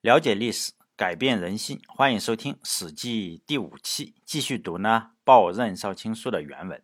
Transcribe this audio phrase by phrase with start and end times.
[0.00, 1.82] 了解历史，改变人心。
[1.88, 5.10] 欢迎收听《史记》第五期，继续读呢。
[5.24, 6.80] 报任少卿书的原文：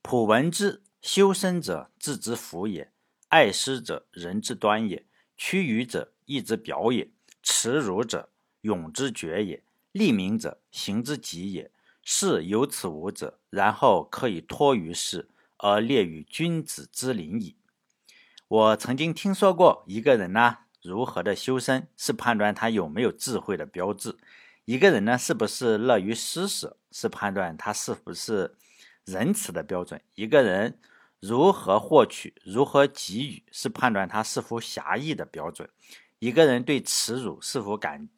[0.00, 2.92] 普闻之，修身者志之福也；
[3.30, 5.06] 爱师者仁之端也；
[5.36, 7.08] 屈于者义之表也；
[7.42, 8.28] 耻辱者
[8.60, 11.72] 勇之决也；利民者行之极也。
[12.04, 17.56] 是有此五者，然后可以托于世，而列于君子之林矣。
[18.46, 20.58] 我曾经听说过一个人呢。
[20.86, 24.16] 如何的修身是判断他有没有智慧的标志。
[24.64, 28.56] 一个人呢，是不是乐于施舍，是判断他是不是
[29.04, 30.00] 仁慈的标准。
[30.14, 30.78] 一个人
[31.20, 35.68] 如何获取，如何给予，是判断他是否侠义的标准。
[36.18, 38.08] 一个人对耻辱是否感，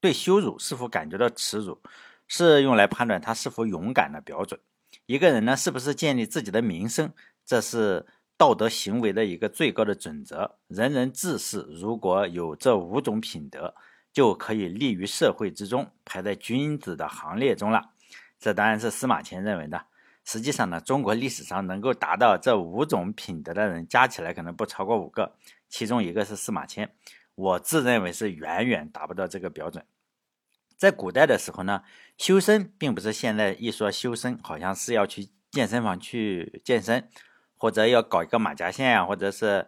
[0.00, 1.80] 对羞辱是否感觉到耻辱，
[2.26, 4.58] 是用来判断他是否勇敢的标准。
[5.06, 7.12] 一个人呢，是不是建立自己的名声，
[7.44, 8.06] 这是。
[8.36, 11.60] 道德行为的一个最高的准则，人人自是。
[11.70, 13.74] 如果有这五种品德，
[14.12, 17.90] 就可以立于社会之中，排在君子的行列中了。
[18.38, 19.86] 这当然是司马迁认为的。
[20.24, 25.36] 实际上呢，中国历史上能够达到这五种品德的人，加起来可能不超过五个，
[25.68, 26.94] 其中一个是司马迁。
[27.34, 29.84] 我自认为是远远达不到这个标准。
[30.76, 31.82] 在古代的时候呢，
[32.16, 37.08] 修身并不是现在一说修身，好像是要去健身房去健身。
[37.64, 39.66] 或者要搞一个马甲线啊，或者是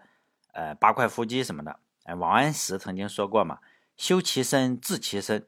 [0.52, 1.80] 呃八块腹肌什么的。
[2.04, 3.60] 哎，王安石曾经说过嘛
[3.96, 5.46] ：“修其身，治其身，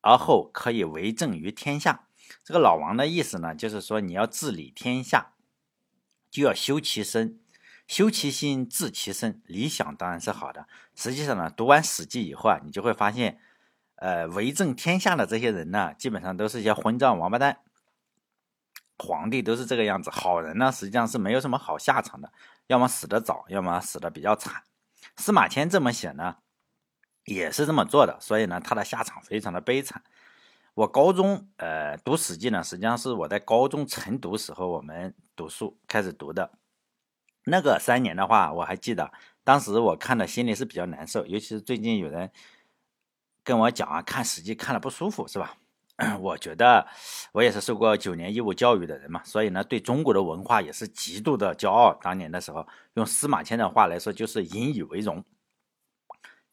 [0.00, 2.08] 而后可以为政于天下。”
[2.42, 5.34] 这个老王的意思呢，就是说你要治理天下，
[6.32, 7.38] 就要修其身，
[7.86, 9.40] 修其心，治其身。
[9.46, 13.38] 理想当然是好的，实际上呢，读完《史记》以后啊，你就会发现，
[13.94, 17.60] 呃，为政天下的这些人呢，基本上都是一些混账王八蛋。
[18.98, 22.32] 皇帝都是这个样子，好人呢实际上是没有什么好下场的，
[22.68, 24.62] 要么死得早，要么死得比较惨。
[25.16, 26.36] 司马迁这么写呢，
[27.24, 30.02] 也是这么做的，所以呢他的下场非常的悲惨。
[30.74, 36.52] 我高中呃读《史记》呢，实际上是我在高中晨读时候我们读书开始读的，
[37.44, 39.12] 那个三年的话我还记得，
[39.44, 42.32] 当时我看的心里是比较难受，尤其是最近有人
[43.42, 45.56] 跟我讲啊，看《史记》看了不舒服，是吧？
[46.18, 46.86] 我觉得
[47.32, 51.94] 我也是受过九年义务教育的人嘛，所以呢，对中国的文化也是极度的骄傲。
[51.94, 55.24] 当年的时候，用司马迁的话来说，就是引以为荣。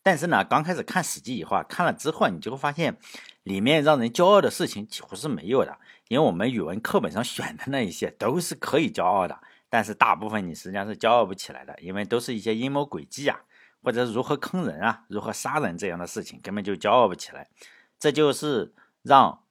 [0.03, 2.97] 但是呢，刚开始看《史记》以后，啊，看了之后，你就会发现
[3.41, 5.75] 里面让人骄傲的事情几乎是没有的。
[6.07, 13.41] 因为我们语文课本上选的那一些都是可以骄傲的，但是大部分你实际上是骄傲不起来的，因为都是一些阴谋诡计啊，
[13.81, 17.49] 或者如何坑人啊、如何杀人这样的事情，根本就骄傲不起来。
[17.97, 18.75] 这就是。
[19.03, 19.43] 让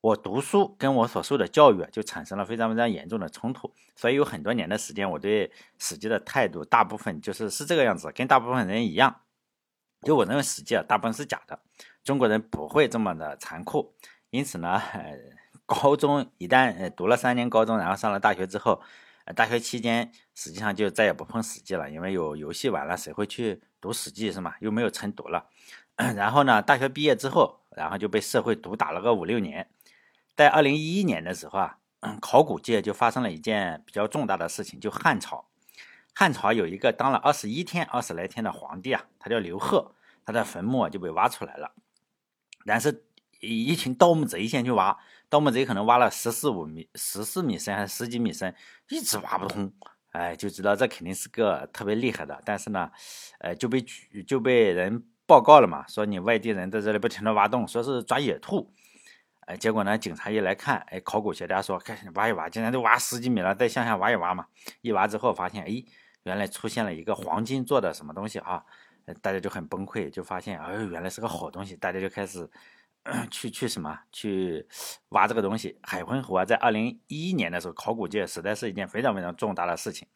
[0.00, 9.22] 我读书跟我所受的教育就产生了非常非常严重的冲突，所以有很多年的时间，我对《史记》的态度大部分就是是这个样子，跟大部分人一样。
[10.02, 11.60] 就我认为《史记》啊，大部分是假的，
[12.04, 13.92] 中国人不会这么的残酷。
[14.30, 14.80] 因此呢，
[15.66, 18.80] 高中一旦读了三年高中，然后上了大学之后，
[19.34, 24.54] 大学期间实际上就再也不碰《史记》了，因为有游戏玩了，谁会去读《史记》是吗？
[24.60, 25.48] 又没有晨读了。
[25.96, 27.58] 然后呢，大学毕业之后。
[27.78, 29.70] 然后就被社会毒打了个五六年，
[30.34, 31.78] 在二零一一年的时候啊，
[32.20, 35.48] 考古界就发生了一件比较重大的事情，就汉朝。
[36.12, 39.94] 汉朝有一个当了二十一天、二十来天的皇帝啊，他叫刘贺，
[40.24, 41.72] 他的坟墓就被挖出来了。
[42.66, 43.04] 但是，
[43.40, 48.52] 一群盗墓贼先去挖，盗墓贼可能挖了十四五米、十四米深还是十几米深，
[48.88, 49.72] 一直挖不通。
[50.10, 52.42] 哎，就知道这肯定是个特别厉害的。
[52.44, 52.90] 但是呢，
[53.38, 55.04] 呃，就被举就被人。
[55.28, 55.86] 报告了嘛？
[55.86, 58.72] 说你外地人在这里不停的挖洞，说是抓野兔。
[59.40, 64.46] 哎，结果呢，警察一来看，哎，考古学家说，开始挖一挖，竟然都挖十几米了，再向下挖一挖嘛。
[64.80, 65.84] 一挖之后发现，哎，
[66.22, 68.64] 原来出现了一个黄金做的什么东西啊？
[69.20, 72.48] 大家就很崩溃，就发现，哎，原来是个好东西，大家就开始
[73.30, 74.66] 去去什么去
[75.10, 75.78] 挖这个东西。
[75.82, 80.08] 海昏侯啊，在二零一一年的时候，考古界实在是一件非常非常重大的事情。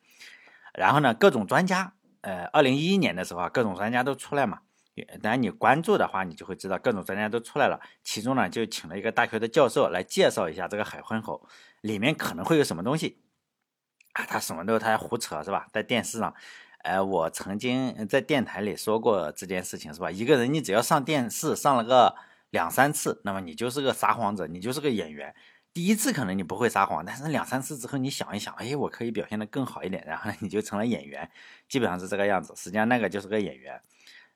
[0.72, 1.92] 然后呢，各种专家，
[2.22, 4.60] 呃，二零一一年的时候啊，各种专家都出来嘛。
[5.22, 7.80] 当然，你关注的话，你就会知道各种专家都出来了。
[8.02, 11.48] 其中呢，就请了一个大学的教授来介绍一下这个海昏侯
[11.80, 13.22] 里面可能会有什么东西
[14.12, 14.26] 啊？
[14.26, 15.66] 他什么都他胡扯是吧？
[15.72, 16.34] 在电视上，
[16.82, 20.10] 呃，我曾经在电台里说过这件事情是吧？
[20.10, 22.14] 一个人你只要上电视上了个
[22.50, 25.34] 两三次，那么你就是个撒谎者，你就是个演员。
[25.72, 31.30] 第一次可能你不会撒谎，但是两三次之后，你想一想，哎，我可以表现得更好一点，然后你就成了演员，
[31.66, 32.52] 基本上是这个样子。
[32.54, 33.80] 实际上那个就是个演员。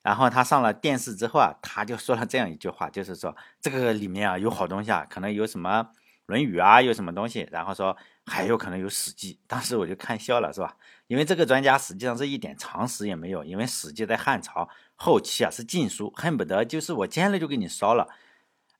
[0.06, 5.82] 然后他上了电视之后啊，他就说了这样一句话，就是说这个里面啊有好东西啊，可能有什么
[6.26, 9.34] 《论语》啊，有什么东西，然后说还有可能有《史记》。
[9.48, 10.76] 当时我就看笑了，是吧？
[11.08, 18.08] 因为这个专家实际上是一点常识也没有，因为《史记》在汉朝后期啊是禁书，恨不得就是我见了就给你烧了。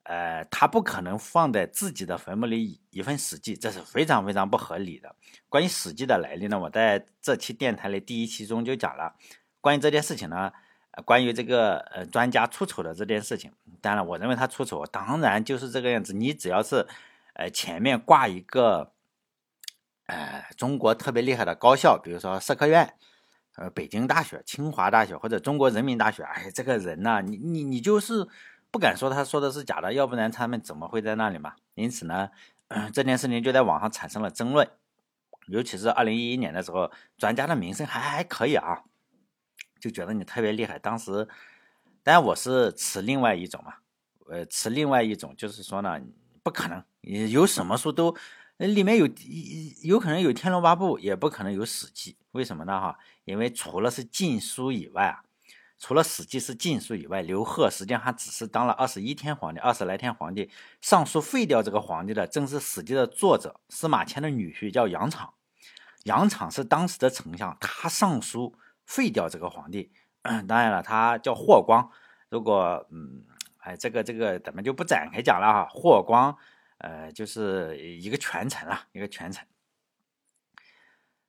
[0.05, 5.17] 呃，他不可能放在自己的坟墓里一份《史记》，这是非常非常不合理的。
[5.49, 9.17] 关于《史记》的来历呢，我在这期电台里第一期中就讲了。
[9.61, 10.53] 关于这件事情呢，
[11.05, 16.13] 关于这个呃专家出丑的这件事情，当然我认为他出丑，当然就是这个样子。
[16.13, 16.87] 你只要是
[17.35, 18.93] 呃前面挂一个
[20.07, 22.95] 呃中国特别厉害的高校，比如说社科院、
[23.57, 28.29] 呃北京大学、清华大学或者中国人民大学，哎，这个人呢，你你你就是。
[28.69, 31.55] 不敢说他说的是假的，要不然他们怎么会在那里嘛？
[31.77, 32.29] 因此呢，
[32.93, 34.69] 这件事情就在网上产生了争论，
[35.47, 38.83] 尤其是二零一一年的时候，专家的名声还还可以啊，
[39.79, 40.79] 就觉得你特别厉害。
[40.79, 41.27] 当时，
[42.03, 43.75] 但我是持另外一种嘛，
[44.29, 46.01] 呃，持另外一种就是说呢，
[46.43, 48.17] 不可能有什么书都
[48.57, 49.09] 里面有
[49.83, 52.81] 有可能有《天龙八部》，也不可能有《史记》，为什么呢？
[52.81, 55.23] 哈，因为除了是禁书以外啊。
[55.79, 60.51] 除了《史记》是禁书以外，刘贺实际上还只是当了二十一天皇帝，二十来天皇帝。
[60.81, 65.35] 上书废掉这个皇帝的，正是《史记》的作者司马迁的女婿，叫杨敞。
[66.05, 68.55] 杨敞是当时的丞相，他上书
[68.87, 69.93] 废掉这个皇帝。
[70.23, 71.91] 当然了，他叫霍光。
[72.31, 73.25] 如果嗯，
[73.59, 75.69] 哎，这个这个咱们就不展开讲了哈。
[75.71, 76.37] 霍光，
[76.79, 79.47] 呃，就是一个权臣啊，一个权臣。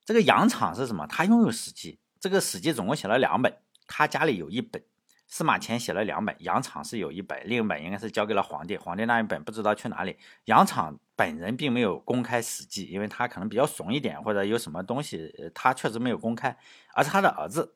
[0.06, 1.06] 这个杨敞是什么？
[1.06, 3.58] 他拥有《史记》，这个《史记》总共写了两本。
[3.86, 4.84] 他家里有一本，
[5.28, 10.18] 司马迁写了两本，杨敞是有一本，另一本应该是交给了皇帝，皇帝那一本不知道去哪里。
[10.46, 16.58] 杨敞本人并没有公开《史记》，因为他可能比较怂一点，或者有什么东西，他确实没有公开，
[16.94, 17.76] 而是他的儿子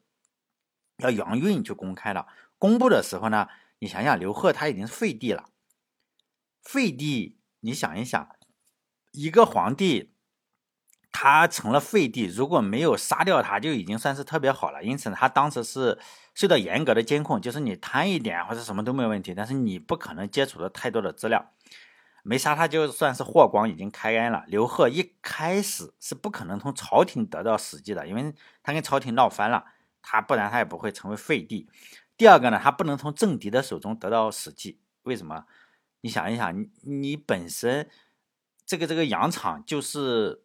[0.97, 2.25] 叫杨运去公开了。
[2.57, 3.49] 公布的时候呢，
[3.79, 5.49] 你想想，刘贺他已经是废帝了，
[6.63, 8.35] 废帝，你想一想，
[9.11, 10.10] 一个皇帝。
[11.13, 14.81] 他成了废帝，如果没有杀掉他，就已经算是特别好了。
[14.81, 15.99] 因此，他当时是
[16.33, 21.51] 受到严格的监控，就是你贪一点或者什么都没有问题，但是你不可能接触的太多的资料。
[22.23, 24.45] 没杀他，就算是霍光已经开恩了。
[24.47, 29.65] 刘贺一开始是不可能从朝廷得到史记的，因为他跟朝廷闹翻了，
[30.01, 31.67] 他不然他也不会成为废帝。
[32.15, 35.45] 第二个呢，他不能从政敌的手中得到史记，为什么？
[36.01, 37.89] 你想一想，你本身
[38.65, 40.43] 这个这个羊场就是。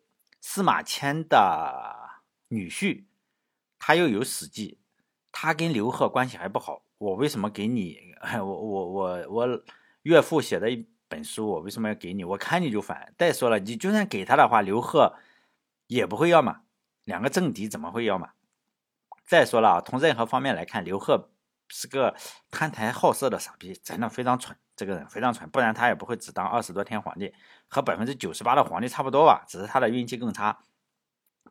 [0.48, 3.06] 司马迁的女婿，
[3.80, 4.78] 他又有《史记》，
[5.32, 6.82] 他跟刘贺关系还不好。
[6.98, 8.14] 我为什么给你？
[8.38, 9.62] 我我我我
[10.02, 12.22] 岳父写的一本书，我为什么要给你？
[12.22, 13.12] 我看你就烦。
[13.18, 15.16] 再说了，你就算给他的话，刘贺
[15.88, 16.60] 也不会要嘛。
[17.02, 18.30] 两个政敌怎么会要嘛？
[19.26, 21.28] 再说了，从任何方面来看，刘贺
[21.66, 22.14] 是个
[22.52, 24.56] 贪财好色的傻逼，真的非常蠢。
[24.76, 27.34] 这个人非常蠢，不然他也不会只当二十多天皇帝，
[27.68, 30.58] 和百分之九十八的皇帝差不多吧，只是他的运气更差，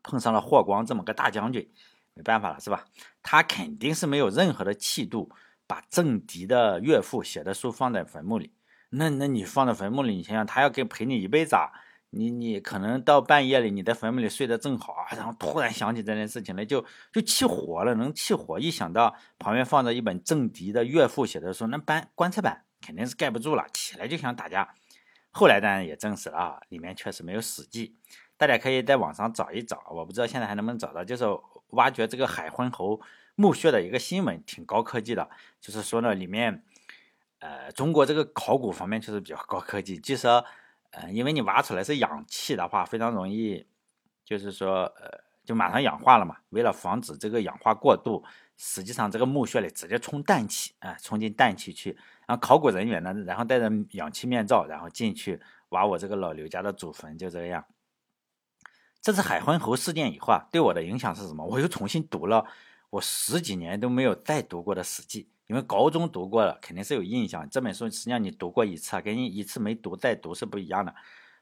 [0.02, 1.70] 碰上了霍光这么个大将军，
[2.14, 2.86] 没办法了，是吧？
[3.22, 5.30] 他肯定是没有任何的气度，
[5.66, 8.52] 把政敌的岳父写的书放在坟墓里。
[8.90, 11.70] 那那你放在坟墓里，你想想，他要给陪你一辈子啊，
[12.10, 18.58] 你你可能到半夜里，你在坟墓里睡得正好啊，然后突然想起这件事情来，就就气火了，能气火。
[18.58, 22.62] 一想到旁边放着一本政敌的岳父写的书，那搬棺材板。
[22.78, 24.74] 肯定是盖不住了，起来就想打架。
[25.36, 27.88] 后来当然也证实了啊，里面确实没有《史记》。
[28.38, 31.24] 大家可以在网上找一找，我不知道现在还能不能找到，就是
[31.72, 32.98] 挖掘这个海昏侯
[33.34, 35.28] 墓穴的一个新闻，挺高科技的。
[35.60, 36.64] 就是说呢，里面
[37.40, 39.98] 呃，中国这个考古方面确实比较高科技。
[39.98, 40.42] 据说，
[40.92, 43.66] 呃，因为你挖出来是氧气的话，非常容易，
[44.24, 46.38] 就是说呃，就马上氧化了嘛。
[46.48, 48.24] 为了防止这个氧化过度，
[48.56, 51.96] 实际上这个墓穴里直接充氮气啊，充进氮气去。
[52.26, 57.64] 然后考古人员呢，然后戴着氧气面罩，然后进去挖我这个老刘家的祖坟，就这样。
[59.00, 61.44] 这次海昏侯事件以后啊，对我的影响是什么？
[61.44, 62.44] 我又重新读了
[62.90, 67.48] 我十几年都没有再读过的《史记》，因为高中读过了，肯定是有印象。
[67.48, 70.94] 这本书实际上你读过一次，跟你一次没读再读是不一样的。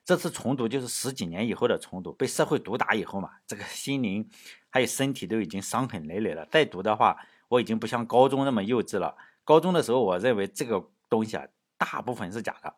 [0.05, 4.29] 这次重读就是十几年以后的重读，被社会毒打以后嘛，这个心灵
[4.69, 6.47] 还有身体都已经伤痕累累了。
[6.51, 7.17] 再读的话，
[7.49, 9.17] 我已经不像高中那么幼稚了。
[9.45, 11.47] 高中的时候，我认为这个东西啊，
[11.79, 12.75] 大部分是假的。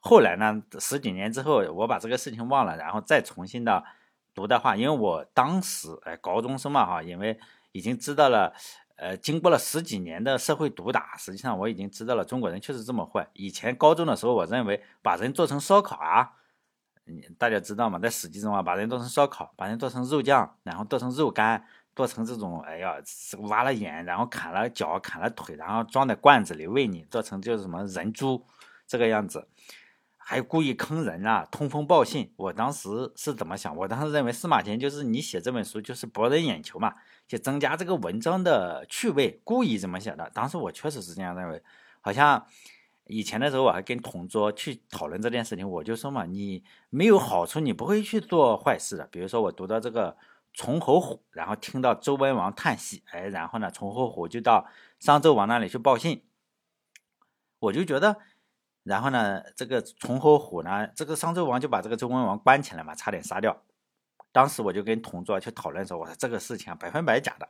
[0.00, 3.82] 后来呢，十几年之后，我把这个事情忘了，然后再重新的
[4.34, 7.38] 读的话，因为我当时哎，高中生嘛哈，因为
[7.72, 8.54] 已经知道了，
[8.96, 13.28] 呃，经过了十几年的社会毒打，实际上我已经知道了中国人确实这么坏。
[13.32, 16.32] 以前高中的时候，我认为把人做成烧烤啊，
[17.04, 17.98] 你大家知道吗？
[17.98, 21.64] 在史记中啊，把人做成烧烤，把人做成肉酱，然后做成肉干。
[21.94, 22.94] 做成这种，哎呀，
[23.50, 28.42] 挖了眼，然后砍了脚，砍了腿，然后装在罐子里喂你，做成就是什么人猪
[28.86, 29.46] 这个样子，
[30.32, 32.32] 还故意坑人啊，通风报信。
[32.36, 33.76] 我当时是怎么想？
[33.76, 36.94] 我当时认为司马迁就是你写这本书就是博人眼球嘛，
[37.28, 40.30] 就增加这个文章的趣味，故意这么写的。
[40.32, 41.62] 当时我确实是这样认为。
[42.00, 42.46] 好像
[43.04, 49.06] 以前的时候，我还跟同桌去讨论这件事情，我就说嘛，你没有好处，你不会去做坏事的。
[49.08, 50.16] 比如说我读到这个
[50.54, 54.66] 崇侯虎，然后听到周文王叹息，哎，然后呢，崇侯虎就到
[54.98, 56.22] 商纣王那里去报信，
[57.58, 58.16] 我就觉得。
[58.84, 63.62] 然后呢，这个崇侯虎呢，这个商纣王就把这个周文王关起来嘛，差点杀掉。
[64.32, 67.48] 当时我就跟同桌去讨论说，我说这个事情，百分百假的。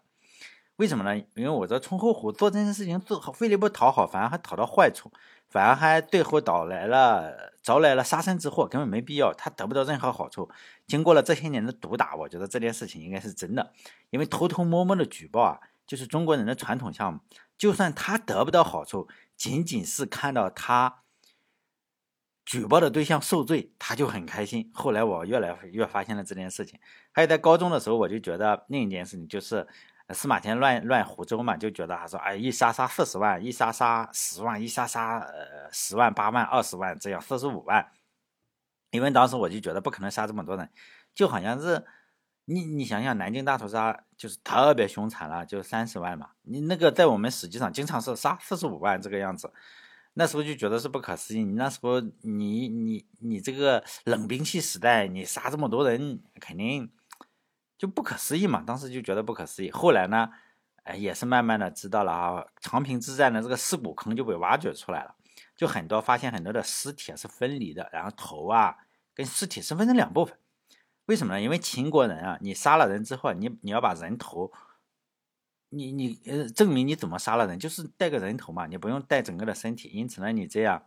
[0.77, 1.17] 为什么呢？
[1.35, 5.13] 因为我这崇侯虎做这件事情做好，费力不讨好，反而还讨到坏处，
[5.49, 10.51] 反而还最后导来了招来了杀身之祸，根本没必要，他得不到任何好处。
[10.87, 13.73] 经过了这些年的毒打，我觉得这件事情应该是真的。
[14.11, 17.21] 因为偷偷摸摸的举报啊，就是中国人的传统项目。
[17.57, 20.99] 就算他得不到好处，仅仅是看到他。
[22.45, 24.71] 举报的对象受罪，他就很开心。
[24.75, 26.79] 后来我越来越发现了这件事情。
[27.13, 29.67] 还有在高中的时候，我就觉得另一件事情就是
[30.11, 37.93] 司马迁乱乱胡诌嘛，就觉得他说哎，一杀杀四十万，一杀杀十万，一杀杀呃十万八万二十万这样四十五万。
[38.91, 40.69] 因为当时我就觉得不可能杀这么多人，
[41.15, 41.85] 就好像是
[42.47, 46.31] 你你想想南京大屠杀就是特别凶残了，就三十万嘛。
[46.43, 49.51] 你那个在我们实际上经常是杀四十五万这个样子。
[50.15, 51.43] 那时候就觉得是不可思议。
[51.43, 56.93] 你那时候，你你你这个冷兵器时代，你杀这么多人，肯定
[57.79, 58.63] 就不可思议嘛。
[58.67, 59.71] 当时就觉得不可思议。
[59.71, 60.29] 后来呢，
[60.85, 62.47] 哎，也是慢慢的知道了啊。
[62.61, 65.15] 长平之战的这个尸骨坑就被挖掘出来了，
[65.57, 68.77] 就很多发现很多的尸体是分离的，然后头啊
[69.15, 70.37] 跟尸体是分成两部分。
[71.07, 71.41] 为什么呢？
[71.41, 74.53] 因为秦国人啊，你杀了人之后，你你要把人头。
[75.75, 79.89] 你你呃，证明你怎么杀了人，就是带个人头嘛，你不用带整个的身体。
[79.89, 80.87] 因此呢，你这样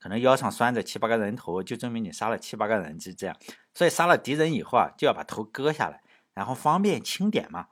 [0.00, 3.36] 可能腰上拴着七八个人头，就证明你杀了七八个人，就这样。
[3.72, 6.02] 所以杀了敌人以后啊，就要把头割下来，
[6.34, 7.68] 然后方便清点嘛。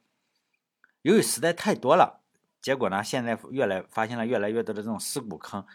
[1.02, 2.22] 由于实在太多了，
[2.62, 5.66] 结果呢，现在越来发现了越来越多的这种尸骨坑，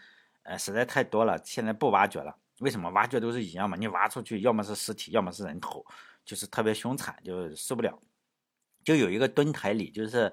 [0.44, 2.34] 呃，实在太多了，现在不挖掘了。
[2.60, 3.76] 为什么挖掘都是一样嘛？
[3.76, 5.84] 你挖出去，要么是尸体，要么是人头，
[6.24, 8.00] 就是特别凶残，就受不了。
[8.84, 10.32] 就有一个墩台里，就是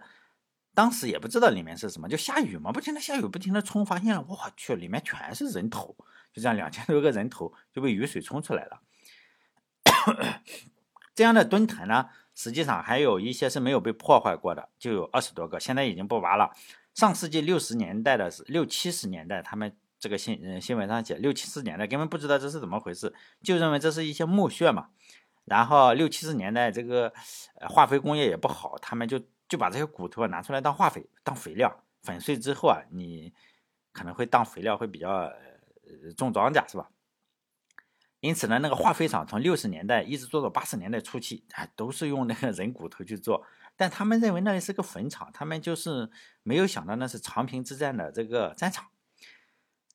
[0.74, 5.96] 当时也不知道里面是什么，就下雨嘛，不停的下雨，不停的冲，发现了，我去，里面全是人头，
[6.32, 8.82] 就这样两千多个人头就被雨水冲出来了。
[11.16, 16.52] 这样的墩台呢，实际上还有一些是没有被破坏过的，就有二十多个，现在已经不挖了。
[16.94, 24.90] 上世纪六十年代的六七十年代，他们这个新新闻上写六七十年代根本不知道这是怎么回事，就认为这是一些墓穴嘛。
[25.48, 27.12] 然后六七十年代，这个
[27.70, 33.34] 化肥工业也不好，他们就就把这些骨头拿出来当化肥、当肥料，粉碎之后啊，你
[33.94, 35.32] 可能会当肥料，会比较
[36.18, 36.90] 种庄稼，是吧？
[38.20, 43.46] 因此呢，那个化肥厂从六十年代一直做到八十年代初期，啊，都是用那个人骨头去做，
[43.78, 46.10] 但他们认为那里是个坟场，他们就是
[46.44, 48.88] 没有想到那是长平之战的这个战场。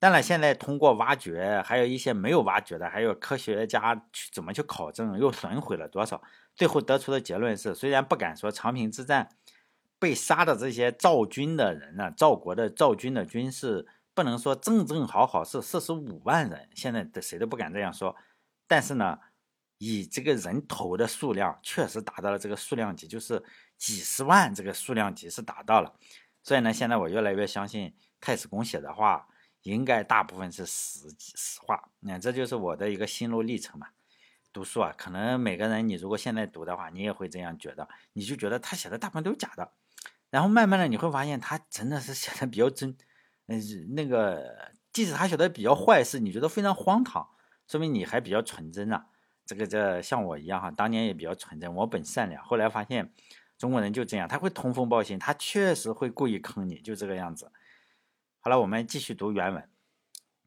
[0.03, 6.21] 当然，现在通过挖掘，还有一些没有挖掘的，还有科学家去怎么去考证，又损毁了多少？
[6.57, 9.29] 最后得出的结论是，虽然不敢说长平之战
[10.01, 18.17] 被杀的这些赵军的人呢，赵国的赵军的军士不能说正正好好是四十五万人，现在的谁都不敢这样说。
[18.67, 19.21] 但是呢，
[19.79, 23.41] 以这个人头的数量，确实达到了这个数量级，就是
[23.79, 25.95] 几十万这个数量级是达到了。
[26.43, 29.29] 所以呢，现在我越来越相信太史公写的话。
[29.63, 33.89] 应该大部分是实实话，那这就是我的一个心路历程嘛。
[34.53, 39.73] 读书啊，可能每个人你如果现在读的话，你也会这样觉得，你就觉得他写的大部分都是假的。
[40.29, 42.95] 然后慢慢的你会发现他真的是写的比较真，
[43.47, 47.27] 嗯，那个即使他写的比较坏事，你觉得非常荒唐，
[47.67, 49.07] 说明你还比较纯真啊。
[49.47, 52.45] 这个这像我一样哈，当年也比较纯真，我本善良。
[52.45, 53.11] 后来发现
[53.57, 57.51] 中国人就这样，他会通风报信，他确实会故意坑你，就这个样子。
[58.45, 59.71] 好了，我们继续读原文。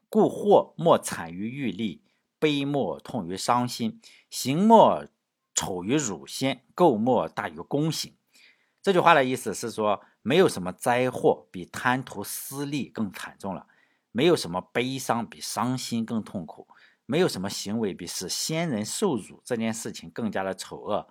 [0.10, 2.04] 故祸莫惨于欲利，
[2.38, 5.08] 悲莫痛于伤心，行莫
[5.54, 8.18] 丑于辱先，垢莫大于公行。
[8.82, 13.66] 这句话的意思是说，没有什么灾祸比贪图私利更惨重了，
[14.12, 16.68] 没有什么悲伤比伤心更痛苦，
[17.06, 21.08] 没有什么行为比使先人受辱这件事情更加的丑恶，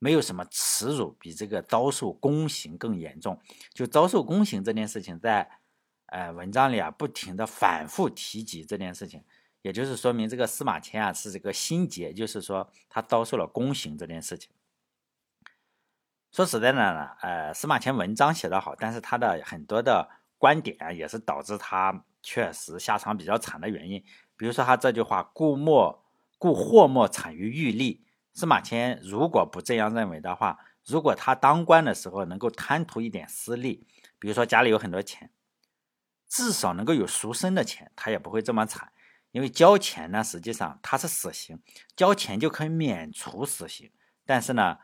[0.00, 3.40] 没有什么耻辱比这个遭受宫刑更严重。
[3.72, 5.48] 就遭受宫刑这件事情，在
[6.06, 9.24] 哎，文章里啊，不停的反复提及这件事情，
[9.62, 14.50] 也就是说明这个司马迁啊是这个心结，就是说他遭受了宫刑这件事情。
[16.32, 20.08] 说实在的呢，呃，司马迁文章写得好，但是他的很多的
[20.38, 24.04] 观点啊，也是导致他确实下场比较惨的原因。
[24.36, 26.04] 比如说他这句话“故莫
[26.38, 33.86] 故祸莫产于欲利”，司马迁如果不这样认为的话，如果他当官的时候能够贪图一点私利，
[34.18, 35.30] 比如说家里有很多钱，
[36.28, 38.92] 至少能够有赎身的钱，他也不会这么惨。
[39.32, 41.60] 因为交钱呢，实际上他是死刑，
[41.94, 43.90] 交钱就可以免除死刑。
[44.24, 44.78] 但是呢，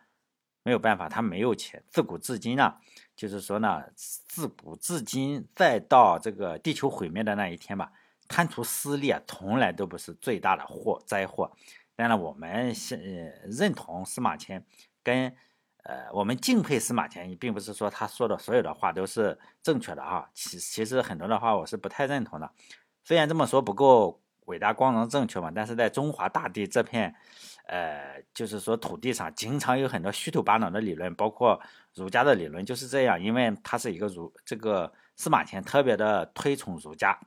[0.63, 1.83] 没有办法，他没有钱。
[1.89, 2.77] 自古至今呢，
[3.17, 7.93] 就是说呢，自古至今再到这个地球毁灭的那一天吧，
[8.29, 11.51] 贪图私利啊，从来都不是最大的祸灾祸。
[11.97, 14.65] 当然，我们是认同司马迁，
[15.03, 15.35] 跟
[15.83, 20.31] 呃，我们敬佩司马迁，并不是说他说的所有的话都是正确的哈。
[20.35, 22.51] 其其实很多的话我是不太认同的，
[23.05, 24.21] 虽然这么说不够。
[24.47, 25.53] 伟大、光荣、正确嘛？
[25.55, 27.15] 但是在中华大地这片，
[27.69, 31.61] 呃，就是说土地上，经常有很多虚头巴脑的理论，包括
[31.95, 33.23] 儒家的理论就是这样。
[33.23, 37.21] 因为他是一个儒，这个司马迁特别的推崇儒家。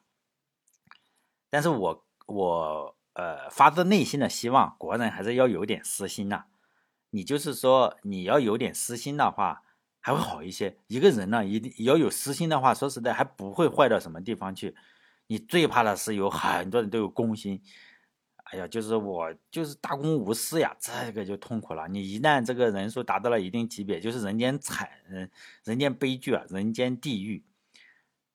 [1.50, 6.44] 但是我我呃发自内心的希望，国人还是要有点私心呐。
[7.16, 9.64] 你就是说你要有点私心的话，
[10.02, 10.78] 还会好一些。
[10.88, 14.76] 一个人呢，一定要有私心的话，说实在还不会坏到什么地方去。
[15.28, 17.62] 你最怕的是有很多人都有公心，
[18.44, 21.88] 哎呀，就是我就是大公无私呀，这个就痛苦了。
[21.88, 24.90] 你一旦这个人数达到了一定级别，就是人间惨，
[25.64, 27.46] 人间悲剧啊，人间地狱。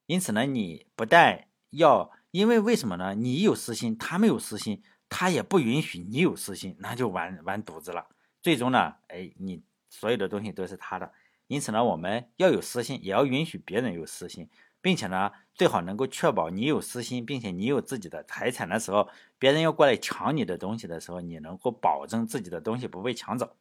[0.07, 3.15] 因此呢，你不但要，因为为什么呢？
[3.15, 8.07] 你有私心，他没有私心，他也不允许你有私心，那就完完犊子了。
[8.43, 11.13] 最终呢，哎，你所有的东西都是他的。
[11.47, 14.49] 因此呢，我们要有私心，也要允许别人有私心。
[14.83, 23.57] 并且呢，最好能够确保你有私心，并且你有自己的财产的时候，别人要过来抢你的东西的时候，你能够保证自己的东西不被抢走。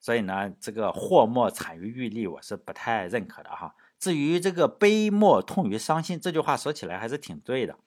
[0.00, 3.76] 所以呢，这个祸莫产于欲利，我是不太认可的哈。
[4.00, 7.78] 至于这个悲莫痛于伤心，这句话说起来还是挺对的。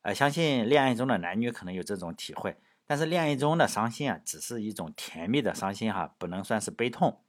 [0.00, 2.56] 呃，相信恋爱中的男女可能有这种体会，
[2.88, 7.22] 但是恋爱中的伤心啊，只是一种甜蜜的伤心哈，不能算是悲痛。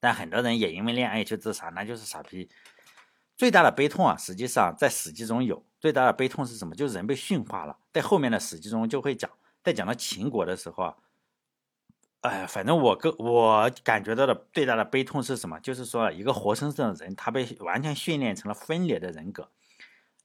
[0.00, 2.50] 但很多人也因为恋爱去自杀，那就是傻逼。
[3.36, 5.64] 最大的悲痛啊，实际上在《史记》中有。
[5.78, 6.74] 最大的悲痛是什么？
[6.74, 7.78] 就是人被驯化了。
[7.92, 9.30] 在后面的《史记》中就会讲，
[9.62, 10.96] 在讲到秦国的时候啊，
[12.22, 15.60] 哎，反正我个我感觉到的最大的悲痛是什么？
[15.60, 19.50] 就是说一个活生生的人，他被完全训练成了分裂的人格。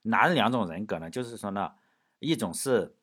[0.01, 1.09] 哪两种人格呢？
[1.09, 1.73] 就是说呢，
[2.19, 2.95] 一种是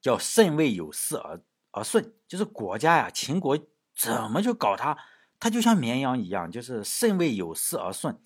[0.00, 3.58] 叫慎为有事而而顺，就是国家呀，秦国
[3.96, 4.96] 怎么就搞他，
[5.38, 8.18] 他就像绵羊一样，就是慎为有事而顺。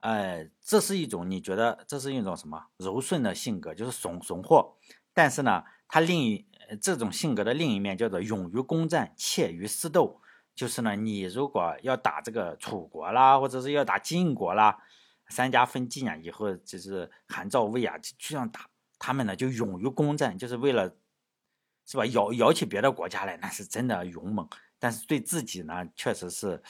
[0.00, 4.76] 哎，这是一种你觉得这是一种什么柔顺的性格，就是怂怂货。
[5.12, 6.46] 但是呢，他另一
[6.80, 10.20] 这种性格的另一面叫做勇于攻战，怯于私斗。
[10.54, 14.78] 就是呢，你如果要打这个楚国啦，或者是要打晋国啦，
[15.28, 18.68] 三家分晋啊，以后就是韩赵魏啊，就这样打，
[19.00, 20.94] 他们呢就勇于攻战，就是为了
[21.84, 22.06] 是吧？
[22.06, 24.48] 摇摇起别的国家来，那是真的勇猛。
[24.78, 26.62] 但是对自己呢，确实是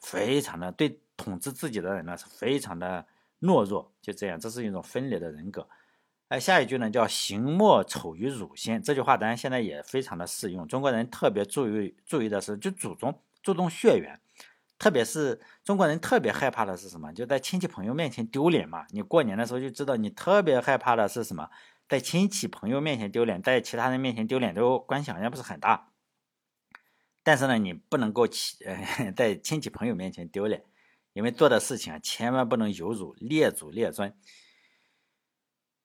[0.00, 0.98] 非常的对。
[1.16, 3.06] 统治自己的人呢是非常的
[3.40, 5.68] 懦弱，就这样，这是一种分裂的人格。
[6.26, 10.66] 哎，下一句呢叫“行莫丑于乳先”，这句话当然现在也非常的适用。
[10.66, 14.18] 中国人特别注意注意的是，就注重注重血缘，
[14.76, 17.12] 特别是中国人特别害怕的是什么？
[17.12, 18.84] 就在亲戚朋友面前丢脸嘛。
[18.90, 21.48] 你过年的时候就知道，你特别害怕的是什么？
[21.88, 25.88] 在亲戚朋友面前丢脸，在其他人面前丢脸，都关系好像不是很大。
[27.22, 28.26] 但是呢，你不能够
[28.64, 30.64] 呃、 在亲戚朋友面前丢脸。
[31.12, 34.12] 因为做的事情啊，千万不能有辱列祖列宗。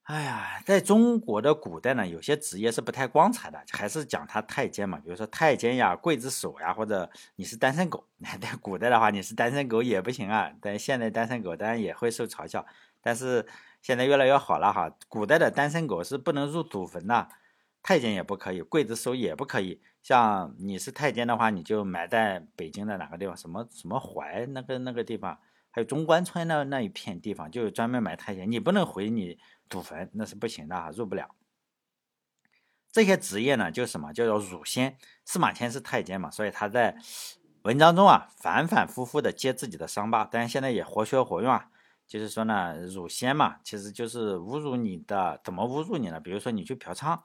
[0.01, 8.03] 哎呀，在中国的古代呢，有些职业是不太光彩的，还是讲他太监嘛，比如说太监呀、刽子手呀，或者你是单身狗。
[8.41, 10.51] 在古代的话，你是单身狗也不行啊。
[10.59, 12.65] 但现在单身狗当然也会受嘲笑，
[12.99, 13.45] 但是
[13.81, 14.95] 现在越来越好了哈。
[15.07, 17.29] 古代的单身狗是不能入祖坟的，
[17.81, 19.81] 太监也不可以，刽子手也不可以。
[20.01, 23.35] 像你是太监的话，你就埋在北京的哪个地方？
[23.35, 25.39] 什么什么淮那个那个地方，
[25.71, 28.49] 还有中关村那那一片地方，就是专门埋太监。
[28.49, 29.37] 你不能回你
[29.69, 31.35] 祖坟，那是不行的哈，入不了。
[32.91, 34.97] 这些职业呢，就什么叫做乳仙？
[35.25, 36.97] 司马迁是太监嘛，所以他在
[37.61, 40.27] 文章中啊，反反复复的揭自己的伤疤。
[40.31, 41.69] 但是现在也活学活用啊，
[42.09, 46.19] 就是说呢，乳仙嘛，其实就是侮辱你的，怎么侮辱你呢？
[46.19, 47.21] 比如说你去嫖娼。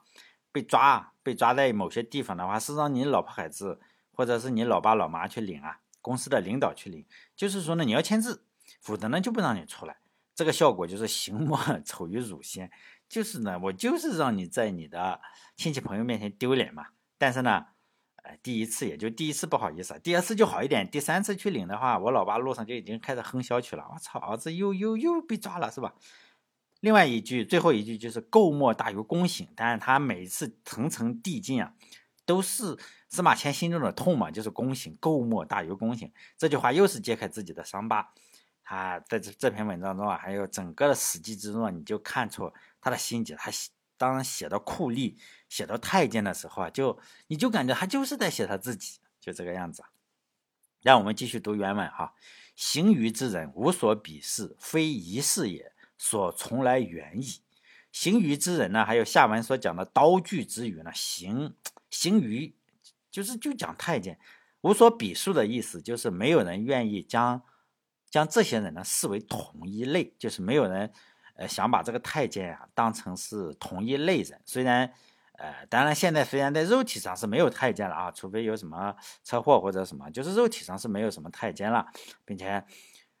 [0.51, 3.77] 被抓，被抓在某些地方的话，是让你老婆孩子
[4.13, 8.45] 或者是你老爸老妈去领啊，公司的领导去领，就是说呢，你要签字，
[8.79, 9.97] 否则呢就不让你出来。
[10.33, 12.71] 这个效果就是行莫 丑于乳仙，
[13.09, 15.19] 就是呢，我就是让你在你的
[15.57, 16.85] 亲戚朋友面前丢脸嘛。
[17.17, 17.65] 但是呢，
[18.25, 23.87] 呃，第一次也就第一次不好意思，第二次就好一点，第三次去领的话，我老爸路上就已经开始哼啸去了。
[23.93, 25.93] 我操，儿子又又又被抓了，是吧？
[26.81, 31.73] 另外一句，最后一句就是“垢莫大于公省”，但是他每一次层层递进啊，
[32.25, 36.11] 都是司马迁心中的痛嘛，就是公省，垢莫大于公省。
[36.37, 38.11] 这句话又是揭开自己的伤疤。
[38.63, 43.35] 他在这这篇文章中啊，还有整个的《史记》之中啊，你就看出他的心结。
[43.35, 43.51] 他
[43.97, 45.15] 当写到酷吏、
[45.55, 49.85] 写到太监的时候啊，就你就感觉他就是在写他自己，就这个样子。
[50.81, 52.13] 让我们继续读原文哈
[52.57, 57.39] ：“行于之人，无所鄙视，非一事也。”所从来远矣。
[57.89, 61.55] 行于之人呢，还有下文所讲的刀具之语呢，行
[61.89, 62.53] 行于
[63.09, 64.19] 就是就讲太监，
[64.59, 67.41] 无所鄙视的意思，就是没有人愿意将
[68.09, 70.91] 将这些人呢视为同一类，就是没有人
[71.37, 74.41] 呃想把这个太监啊当成是同一类人。
[74.43, 74.93] 虽然
[75.37, 81.85] 呃，当然现在虽然在肉体上是没有太监了啊，除非有什么车祸或者什么，就是肉体上是没有什么太监了，
[82.23, 82.63] 并且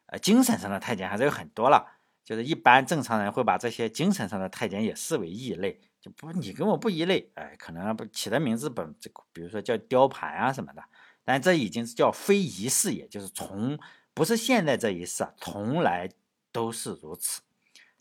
[0.07, 1.91] 呃精神上的太监还是有很多了。
[2.23, 10.83] 就是一般正常人会把这些精神上的太监也视为异类，就不你跟我不一类，哎，可能不起的名字本这，比如说叫雕盘啊什么的，
[11.23, 13.77] 但这已经是叫非一世，也就是从
[14.15, 16.09] 不是现在这一世，从来
[16.51, 17.43] 都是如此。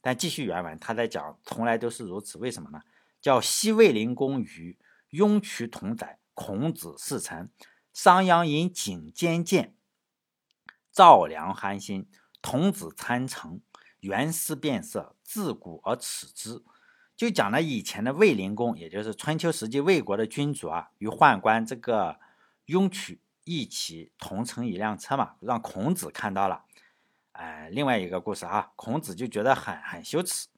[0.00, 2.80] 但继续原文，他在讲从来都是如此，为什么呢？
[3.24, 4.76] 叫西魏灵公与
[5.08, 7.50] 雍渠同载，孔子侍臣，
[7.90, 9.74] 商鞅引颈坚见，
[10.92, 12.06] 赵良寒心，
[12.42, 13.62] 童子参乘。
[14.00, 16.62] 原思变色，自古而耻之。
[17.16, 22.20] 就讲了以前的卫灵公，也就是春秋时期魏国的君主啊，与宦官这个
[22.66, 26.66] 雍渠一起同乘一辆车嘛，让孔子看到了。
[27.32, 30.48] 哎，另外一个故事啊，孔子就觉得很很羞耻。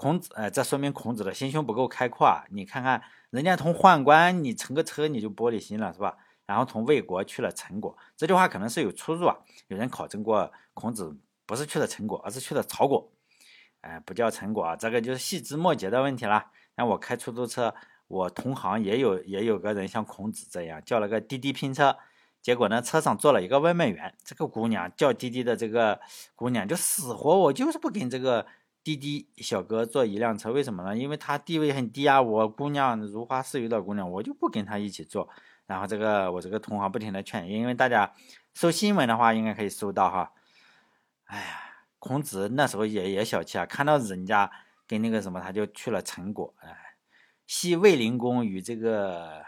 [0.00, 2.46] 孔子，哎，这说明孔子的心胸不够开阔啊！
[2.48, 6.16] 你看看人家从宦官，你乘个车你就玻璃心了是吧？
[6.46, 9.36] 然后从魏国去了陈国，这句话可能是有出入啊。
[9.68, 11.14] 有人考证过孔子。
[11.46, 13.10] 不是去的陈国，而是去的曹国。
[13.80, 16.46] 哎，不叫陈国啊，这个就是细枝末节的问题了。
[16.76, 17.74] 那我开出租车，
[18.06, 21.96] 我同行也有也有个人像孔子这样叫了个滴滴拼车，
[22.40, 24.14] 结果呢，车上坐了一个外卖员。
[24.24, 26.00] 这个姑娘叫滴滴的这个
[26.36, 28.46] 姑娘就死活我就是不跟这个
[28.82, 30.96] 滴滴小哥坐一辆车，为什么呢？
[30.96, 35.28] 因为他地位很低啊，我姑娘如花似玉的姑娘，我就不跟他一起坐。
[35.66, 38.12] 然后这个我这个同行不停的劝，因为大家
[38.54, 40.32] 搜新闻的话，应该可以搜到哈。
[41.24, 41.44] 哎呀，
[41.98, 44.50] 孔子那时候也也小气啊，看到人家
[44.86, 46.54] 跟那个什么，他就去了陈国。
[46.58, 46.96] 哎，
[47.46, 49.44] 昔卫灵公与这个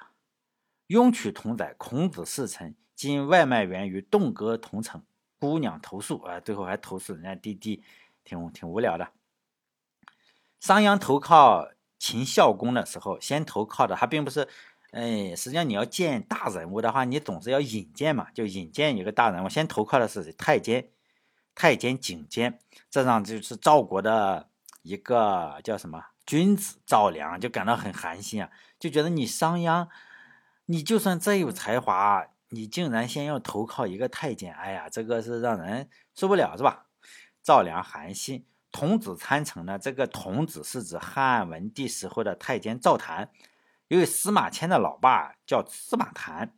[0.89, 2.75] 雍渠同载，孔子侍臣。
[2.95, 5.03] 今外卖员与栋哥同乘，
[5.41, 7.83] 姑娘投诉啊，最后还投诉人家滴滴，
[8.23, 9.09] 挺挺无聊的。
[10.63, 14.47] 商鞅投靠秦孝公的时候，先投靠的他并不是，
[14.93, 20.89] 哎，实际上你要见大人物的话，你总是要引荐嘛，就引荐一个大人物，先投靠的是太监。
[21.55, 24.49] 太监景监，这让就是赵国的
[24.83, 28.49] 一个叫什么君子赵良就感到很寒心啊，
[28.79, 29.89] 就觉得你商鞅，
[30.67, 36.87] 你就算再有才华，你竟然先要投靠一个太监，哎呀，这个是让人受不了，是吧？
[37.43, 39.79] 赵良寒心，童子参乘呢？
[39.79, 43.31] 这个童子是指汉文帝时候的太监赵谭，
[43.89, 46.57] 因为司马迁的老爸叫司马谈。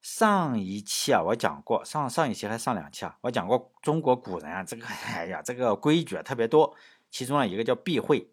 [0.00, 6.74] 上一期啊，我讲过上上一期还上两期啊，我讲过中国古人啊，这个哎呀，这个规矩啊特别多，
[7.10, 8.30] 其中啊一个叫避讳，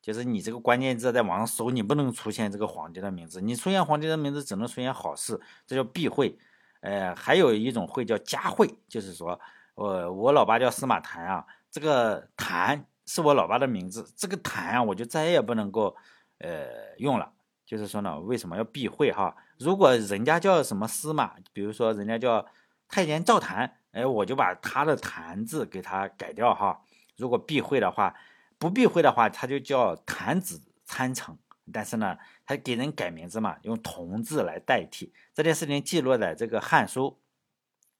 [0.00, 6.38] 就是你这个关键字在网上搜，你不能出现这个皇帝的名字，你出现皇帝的名字只能出现好事，这叫避讳。
[6.80, 9.38] 呃，还有一种讳叫加讳，就是说
[9.74, 15.96] 我我老爸叫司马谈啊，这个谭是我老爸的名字，这个谭啊我就再也不能够
[16.38, 17.32] 呃用了。
[17.66, 19.36] 就是说呢，为什么要避讳哈？
[19.58, 22.46] 如果人家叫什么司马，比如说人家叫
[22.88, 26.80] 太监赵谭，哎，我就把他的谭字给他改掉哈。
[27.16, 28.14] 如果避讳的话，
[28.58, 31.36] 不避讳的话，他就叫谭子参乘。
[31.70, 35.12] 但是呢，他给人改名字嘛，用同字来代替。
[35.34, 37.18] 这件事情记录在这个《汉书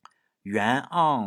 [0.45, 1.25] ·袁盎》，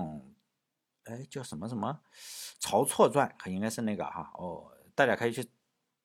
[1.06, 2.02] 哎，叫什么什么
[2.60, 4.32] 《曹错传》，可应该是那个哈。
[4.36, 5.50] 哦，大家可以去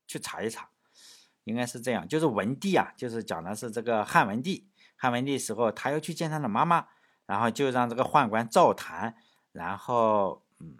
[0.07, 0.69] 去查一查。
[1.45, 4.69] 应该是这样，就是文帝啊，就是讲的是这个汉文帝。
[4.97, 6.89] 汉文帝时候，他要去见他的妈妈，
[7.25, 9.15] 然后就让这个宦官赵谭，
[9.53, 10.77] 然后嗯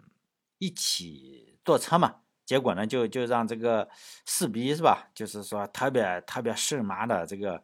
[0.57, 2.21] 一起坐车嘛。
[2.45, 3.89] 结果呢，就就让这个
[4.25, 7.63] 士逼是吧，就是说特别特别事妈的这个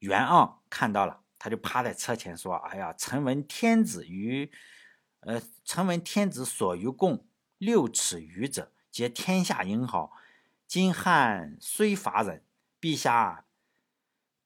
[0.00, 4.50] 袁盎看到了，他就趴在车前说：“哎呀，臣闻天子于，
[5.24, 7.26] 呃，臣闻天子所于共
[7.58, 10.12] 六尺余者，皆天下英豪。”
[10.66, 12.42] 今汉虽乏人，
[12.80, 13.44] 陛下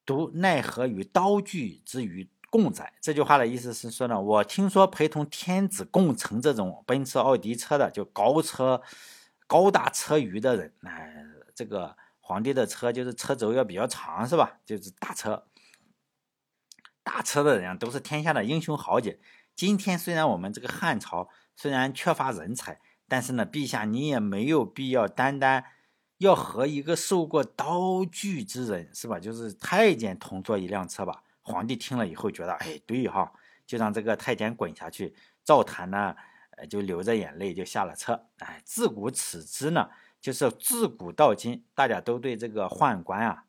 [0.05, 2.95] 独奈何于刀具之于共载。
[3.01, 8.83] 这句话的意思是说呢，我听说陪同天子共乘这种奔驰、奥迪车的，就高车、
[9.47, 14.59] 高大车余的人，哎，这个皇帝的车就是车轴要比较长，是吧？
[14.67, 15.47] 就是大车，
[17.03, 19.19] 大车的人都是天下的英雄豪杰。
[19.59, 25.64] 今天虽然我们这个汉朝虽然缺乏人才，但是呢，陛下你也没有必要单单。
[26.18, 29.18] 要和一个受过刀具之人是吧？
[29.18, 31.25] 就是太监同坐一辆车吧。
[31.42, 33.33] 皇帝听了以后觉得，哎，对哈，
[33.66, 35.16] 就让这个太监滚下去。
[35.44, 36.14] 赵谭呢，
[36.51, 38.29] 呃，就流着眼泪就下了车。
[38.38, 39.90] 哎，自古此之呢，
[40.21, 43.47] 就是自古到今，大家都对这个宦官啊，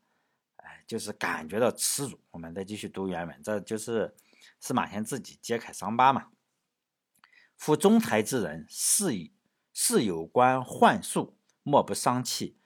[0.56, 2.20] 哎，就是感觉到耻辱。
[2.32, 4.12] 我们再继续读原文，这就是
[4.60, 6.28] 司马迁自己揭开伤疤嘛。
[7.56, 9.34] 夫中才之人，是以
[9.74, 12.58] 是有关宦术，莫不伤气。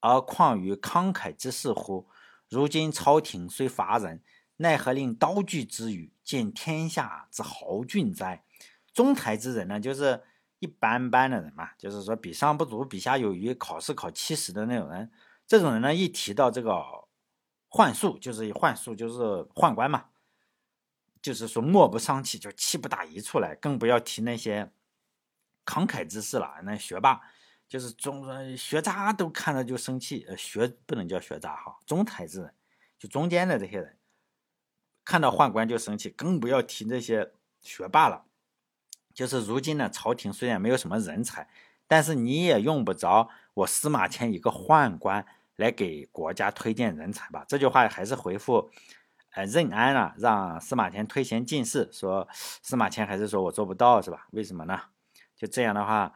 [0.00, 2.08] 而况于慷慨之士乎？
[2.48, 4.22] 如今朝廷虽乏人，
[4.56, 8.44] 奈何令刀具之余，见天下之豪俊哉？
[8.92, 10.22] 中才之人呢，就是
[10.58, 15.10] 一般般的人嘛，就是说比上不足，比下有余，考试考七十的那种人。
[15.46, 16.84] 这种人呢，一提到这个
[17.68, 19.14] 幻术，就是幻术，就是
[19.54, 20.06] 宦官嘛，
[21.22, 24.70] 就是说莫不伤气，就气不打一处来，更不要提那些
[25.64, 27.22] 慷慨之士了，那学霸。
[27.68, 32.54] 就是中学渣都看着就生气，呃，学不能叫学渣哈，中才之人，
[32.98, 33.96] 就中间的这些人，
[35.06, 37.32] 看到宦官就生气，更不要提那些
[37.62, 38.26] 学霸了。
[39.14, 41.48] 就是如今呢，朝廷虽然没有什么人才，
[41.86, 45.24] 但是你也用不着我司马迁一个宦官
[45.56, 47.42] 来给国家推荐人才吧？
[47.48, 48.70] 这句话还是回复，
[49.34, 54.28] 呃，任安啊，让司马迁推贤进士，说司马迁还是说我做不到是吧？
[54.32, 54.80] 为什么呢？
[55.36, 56.12] 就这样的话。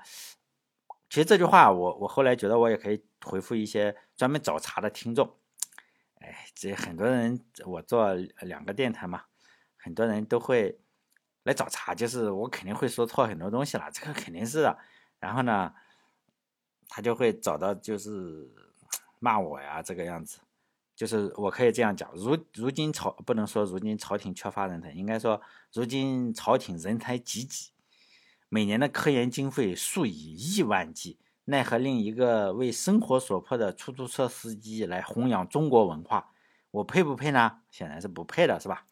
[1.08, 5.38] 其实这句话，我我后来觉得我也可以回复一些专门找茬的听众。
[6.16, 9.22] 哎，这很多人我做两个电台嘛，
[9.76, 10.80] 很多人都会
[11.44, 14.76] 来找茬，就是我肯定会说错很多东西了，这个肯定是的。
[15.20, 15.72] 然后呢，
[16.88, 18.50] 他就会找到就是
[19.20, 20.40] 骂我呀，这个样子。
[20.96, 25.40] 就是我可以这样讲，如如今朝不能说如今朝廷缺乏人才，应该说
[25.72, 27.70] 如今朝廷人才济济。
[28.48, 36.30] 每年的科研经费数以亿万计，奈何令一个为生活所迫的出租车司机来弘扬中国文化？
[36.70, 37.58] 我配不配呢？
[37.70, 38.86] 显然是不配的，是吧？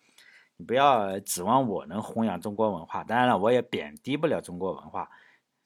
[0.56, 3.02] 你不要指望我能弘扬中国文化。
[3.02, 5.08] 当然了，我也贬低不了中国文化。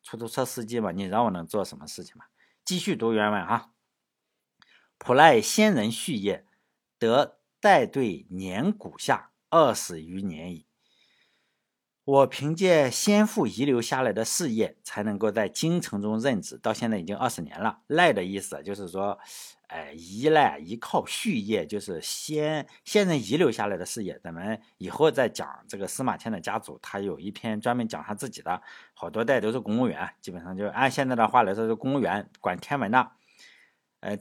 [0.03, 2.27] 出租车司机嘛，你让我能做什么事情嘛？
[2.65, 3.71] 继续读原文啊。
[4.99, 6.45] 普赖先人序业，
[6.99, 10.67] 得代对年谷下二十余年矣。
[12.05, 17.81] 我凭借先父遗留下来的事业，才能够在京城中任职，到现在已经二十年了。
[17.87, 19.19] 赖的意思就是说，
[19.67, 24.19] 哎，依赖、依靠续业，就是先先人遗留下来的事业。
[24.25, 28.63] 咱们以后再讲这个司马迁的家族，他有一篇专门讲他自己的，
[28.95, 33.13] 好多代都是公务员，基本上就按现在的话来说是公务员，管天文的。
[34.01, 34.17] 呃，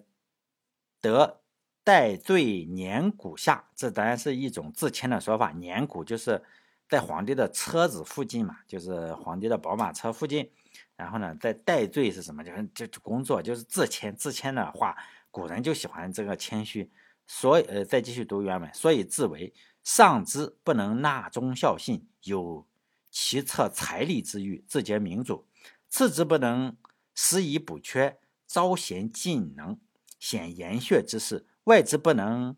[1.01, 1.41] 得
[1.83, 5.51] 戴罪年谷下，这当然是一种自谦的说法。
[5.51, 6.43] 年谷就是。
[6.89, 10.49] 在皇帝的车子附近嘛，就是皇帝的宝马车附近，
[10.95, 12.41] 然后呢，在戴罪是什么？
[12.41, 14.15] 就是就工作，就是自谦。
[14.15, 14.95] 自谦的话，
[15.29, 16.89] 古人就喜欢这个谦虚。
[17.27, 18.73] 所以，呃，再继续读原文。
[18.73, 22.65] 所以自为上之不能纳忠孝信，有
[23.11, 25.43] 其策财力之欲，自节民主；
[25.89, 26.77] 次之不能
[27.13, 29.77] 施以补缺，招贤进能，
[30.19, 32.55] 显言血之势；外之不能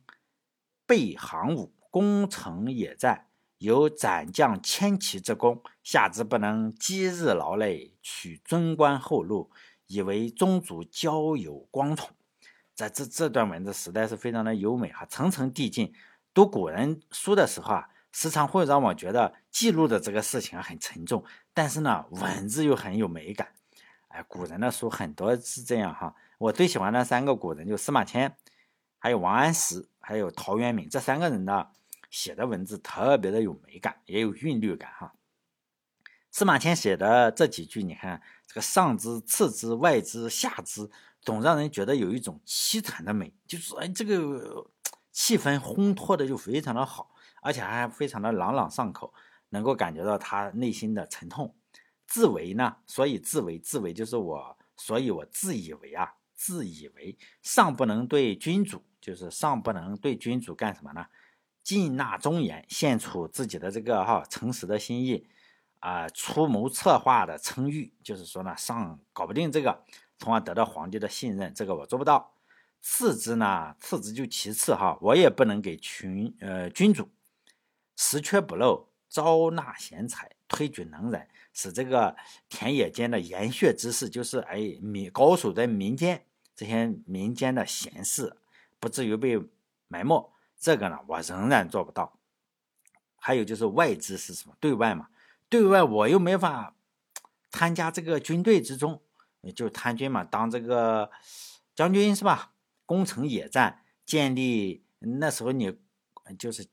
[0.85, 3.25] 备行伍，攻城野战。
[3.57, 9.51] 有斩将千骑之功，下之不能积日劳累，取尊官厚禄，
[9.87, 12.15] 以为宗族交友光宠。
[12.73, 15.93] 在这这段文字实在是非常的优美哈，层层递进。
[16.33, 23.49] 读古人书的时候啊，时常会让我觉得记录的这个事情很沉重，但是呢，文字又很有美感。
[24.07, 26.15] 哎，古人的书很多是这样哈。
[26.39, 28.38] 我最喜欢的三个古人就司马迁，
[28.97, 31.67] 还有王安石，还有陶渊明这三个人呢。
[32.10, 35.13] 写的文字特别的有美感，也有韵律感哈。
[36.32, 40.89] 司马迁写的这几句，你看这个上之、次之、外之、下之，
[41.21, 44.65] 总让人觉得有一种凄惨的美，就是哎，这个
[45.12, 49.13] 气氛烘托的就非常的好，而且还非常的朗朗上口，
[49.49, 51.54] 能够感觉到他内心的沉痛。
[52.08, 61.06] 自为呢，所以自为，自为就是我，所以我自以为啊，自以为上不能对君主，就是上不能对君主干什么呢？
[61.62, 65.28] 尽纳忠言，献出自己的这个哈诚实的心意，
[65.80, 69.84] 啊，出谋策划的称誉，就是说呢，上搞不定这个，
[70.17, 72.34] 从而得到皇帝的信任，这个我做不到。
[72.82, 77.10] 次之呢，次之就其次哈，我也不能给群呃君主
[77.97, 82.15] 实缺补漏，招纳贤才，推举能人，使这个
[82.47, 86.23] 田野间的研学之士，就是哎民高手在民间
[86.59, 88.35] 这些民间的闲事，
[88.81, 89.41] 不至于被
[89.87, 90.29] 埋没。
[90.59, 92.19] 这个呢，我仍然做不到。
[93.15, 94.57] 还有就是外资是什么？
[94.59, 95.07] 对外嘛，
[95.47, 96.75] 对外我又没法
[97.49, 99.01] 参加这个军队之中，
[99.55, 101.09] 就是参军嘛，当这个
[101.73, 102.51] 将军是吧？
[102.85, 105.79] 攻城野战，建立那时候你
[106.37, 106.67] 就是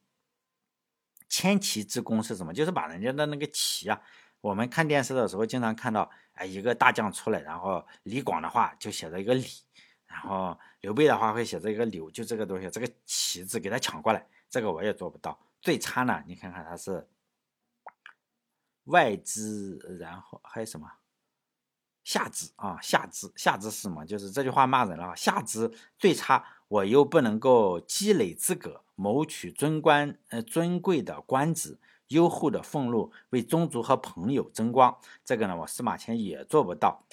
[1.28, 2.52] 千骑之功是什么？
[2.52, 4.02] 就是把人家的那个旗啊，
[4.46, 9.44] 我们看电视的时候经常看到，哎，一个大将出来，然后李广的话就写着一个李，
[10.06, 15.36] 然后刘备的话会写着一个刘，就这个东西，这个旗字给他抢过来，这个我也做不到。
[15.60, 16.22] 最差呢？
[16.28, 17.08] 你看看他是
[18.84, 20.88] 外资，然后还有什么
[22.04, 22.78] 下肢啊？
[22.80, 24.06] 下肢下肢是什么？
[24.06, 25.16] 就是这句话骂人了。
[25.16, 31.76] 下肢最差，我又不能够积累资格，谋取尊官呃尊贵的官职，
[32.08, 34.96] 优厚的俸禄，为宗族和朋友争光。
[35.24, 37.04] 这个呢，我司马迁也做不到。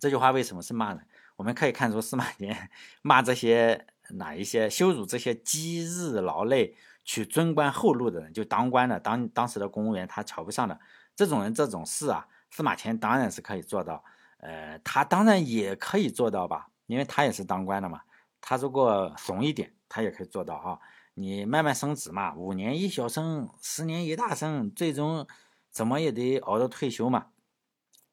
[0.00, 1.06] 这句话为什么是骂人？
[1.36, 2.70] 我们可以看出司马迁
[3.02, 6.76] 骂这些哪一些羞辱这些积日劳累。
[7.06, 10.80] 取尊官厚禄的人，就当官的，当当时的公务员，他瞧不上的
[11.14, 14.02] 这种人，这种事啊，司马迁当然是可以做到。
[14.38, 18.00] 呃，他当然也可以做到吧，因为他也是当官的嘛。
[18.40, 20.80] 他如果怂一点，他也可以做到哈。
[21.14, 25.26] 你慢慢升职嘛，五年一小升，十年一大升，最终
[25.70, 27.28] 怎么也得熬到退休嘛。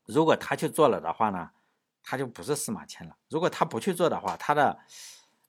[0.05, 1.51] 如果他去做了的话呢，
[2.03, 3.17] 他就不是司马迁了。
[3.29, 4.79] 如果他不去做的话，他的。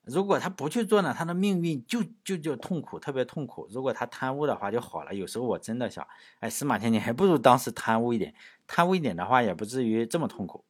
[0.05, 3.65] 如果他不去做呢，他的命运就就就痛苦，特别痛苦。
[3.71, 5.15] 如果他贪污的话就好了。
[5.15, 6.05] 有时候我真的想，
[6.41, 8.35] 哎，司马迁你还不如当时贪污一点，
[8.67, 10.65] 贪污一点的话也不至于这么痛苦。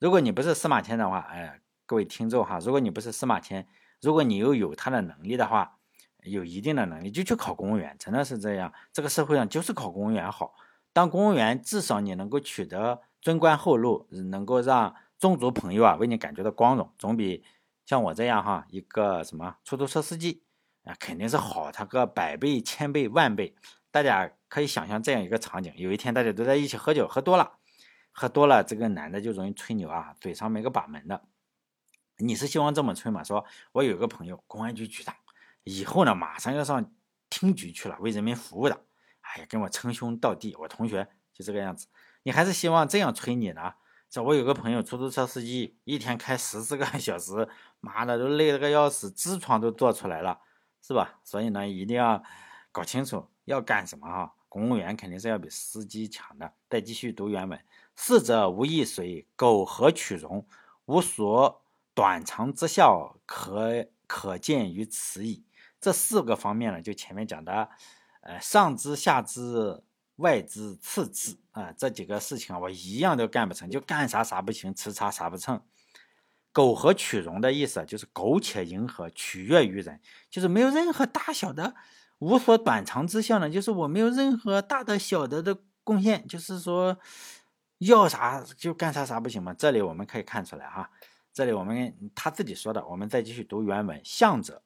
[0.00, 3.64] 如果你不是司马迁的话，哎，各位听众哈，如果你不是司马迁，
[4.00, 5.77] 如果你又有他的能力的话，
[6.22, 8.72] 有一定的能力就去考公务员，真的是这样。
[8.92, 10.54] 这个社会上就是考公务员好，
[10.92, 17.44] 当公务员至少你能够取得尊官厚禄，能够让宗族朋友啊为你感觉到光荣，总比。
[17.86, 20.42] 像我这样哈，一个什么出租车司机
[20.84, 23.54] 啊，肯定是好他个百倍、千倍、万倍。
[23.90, 27.52] 大家可以想象这样一个场景：有一天大家都在一起喝酒，喝多了，
[28.12, 31.22] 喝多了，这个男的就容易吹牛啊，嘴上没个把门的。
[32.18, 33.24] 你是希望这么吹吗？
[33.24, 35.14] 说我有个朋友，公安局局长，
[35.64, 36.92] 以后呢马上要上
[37.30, 38.84] 厅局去了，为人民服务的。
[39.20, 41.86] 哎呀，跟我称兄道弟，我同学就这个样子。
[42.22, 43.74] 你还是希望这样吹你呢？
[44.10, 47.46] 这我有个朋友，出租车司机，一天开十四个小时，
[47.80, 50.40] 妈的都累了个要死，痔疮都做出来了，
[50.80, 51.20] 是吧？
[51.22, 52.22] 所以呢，一定要
[52.72, 54.34] 搞清楚要干什么哈。
[54.48, 56.54] 公务员肯定是要比司机强的。
[56.70, 57.62] 再继续读原文：
[57.94, 60.46] 逝者无亦随，苟合取容，
[60.86, 65.44] 无所短长之效，可可见于此矣。
[65.80, 67.68] 这四个方面呢，就前面讲的，
[68.22, 69.82] 呃，上肢下肢。
[70.18, 75.62] 外肢次肢啊，这几个事情啊，我一样都干不成就干啥啥不行，吃啥啥不成。
[76.52, 81.76] 苟合取容的意思就是苟且迎合，取悦于人，就是没有任何大小的
[82.18, 86.98] 无所短长之效呢，就是我没有任何大的小的的贡献，就是说
[87.78, 89.54] 要啥就干啥啥不行吗？
[89.56, 90.90] 这里我们可以看出来哈，
[91.32, 94.00] 这里我们他自己说的，我们再继续读原文。
[94.02, 94.64] 相者，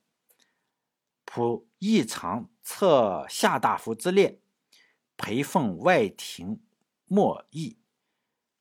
[1.33, 4.39] 仆异常策下大夫之列。
[5.17, 6.61] 陪奉外廷
[7.07, 7.79] 莫议，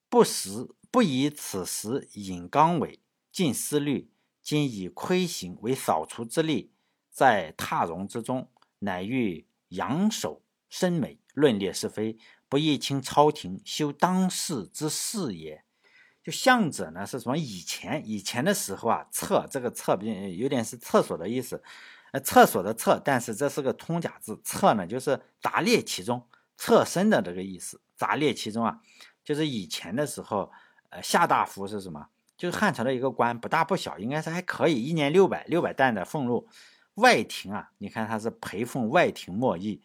[0.07, 4.09] 不时不以此时引纲纬，尽思虑。
[4.41, 6.71] 今以窥行为扫除之力，
[7.09, 15.65] 在踏容之中，乃欲扬首深美，论列是非，不亦清朝廷修当世之事也。
[16.23, 17.37] 就相者呢，是什么？
[17.37, 21.63] 以前以前的时候啊，厕这个厕边有点是厕所的意思，
[22.11, 26.27] 呃，厕所的厕，但是这是个通假字，厕呢就是杂列其中。
[26.57, 28.79] 侧身的这个意思，杂列其中啊，
[29.23, 30.51] 就是以前的时候，
[30.89, 32.07] 呃，下大夫是什么？
[32.37, 36.47] 就是汉朝的一个官，不大不小，应该是还可以，一年六百六百担的俸禄。
[36.95, 39.81] 外廷啊，你看他是陪奉外廷莫议。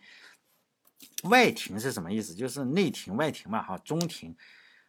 [1.23, 2.35] 外廷是什么意思？
[2.35, 4.37] 就是内廷、外廷嘛，哈，中廷、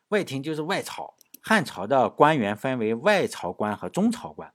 [0.09, 1.15] 外廷就是外朝。
[1.41, 4.51] 汉朝的官员分为外朝官和中朝官。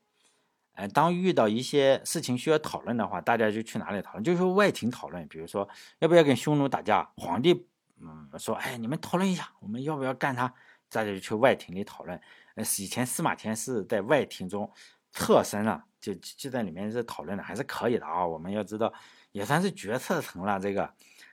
[0.75, 4.25] 哎，当遇到一些事情需要讨论的话，大家就去哪里讨论？
[4.25, 5.27] 就是外廷讨论。
[5.29, 5.69] 比如说，
[5.99, 7.11] 要不要跟匈奴打架？
[7.17, 7.67] 皇帝，
[8.01, 10.53] 嗯，说，哎，你们讨论一下，我们要不要干他？
[10.89, 12.19] 大家就去外廷里讨论。
[12.55, 14.71] 呃，以前司马迁是在外廷中
[15.11, 18.27] 侧身了，就就在里面是讨论的，还是可以的啊。
[18.27, 18.93] 我们要知道，
[19.33, 20.59] 也算是决策层了。
[20.59, 20.93] 这个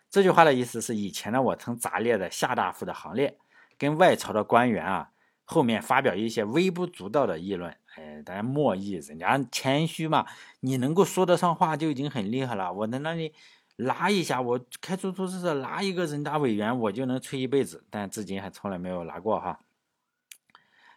[0.10, 3.38] 这句话的意思是，以前呢，我曾杂列的下大夫的行列，
[3.78, 5.12] 跟外朝的官员啊，
[5.46, 7.78] 后面发表一些微不足道的议论。
[8.00, 10.26] 哎，大家莫意，人家谦虚嘛。
[10.62, 12.72] 你能够说得上话就已经很厉害了。
[12.72, 13.34] 我在那里
[13.76, 19.60] 拉一下，我开出租车拉一个人大委员，我就能吹一辈子，但至今还从来没有拉过哈。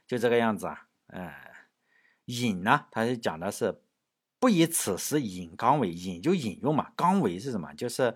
[0.07, 1.34] 就这个样子啊，呃，
[2.26, 3.82] 引呢，他是讲的是
[4.38, 7.74] 不以此时引纲为引就引用嘛，纲为是什么？
[7.74, 8.14] 就是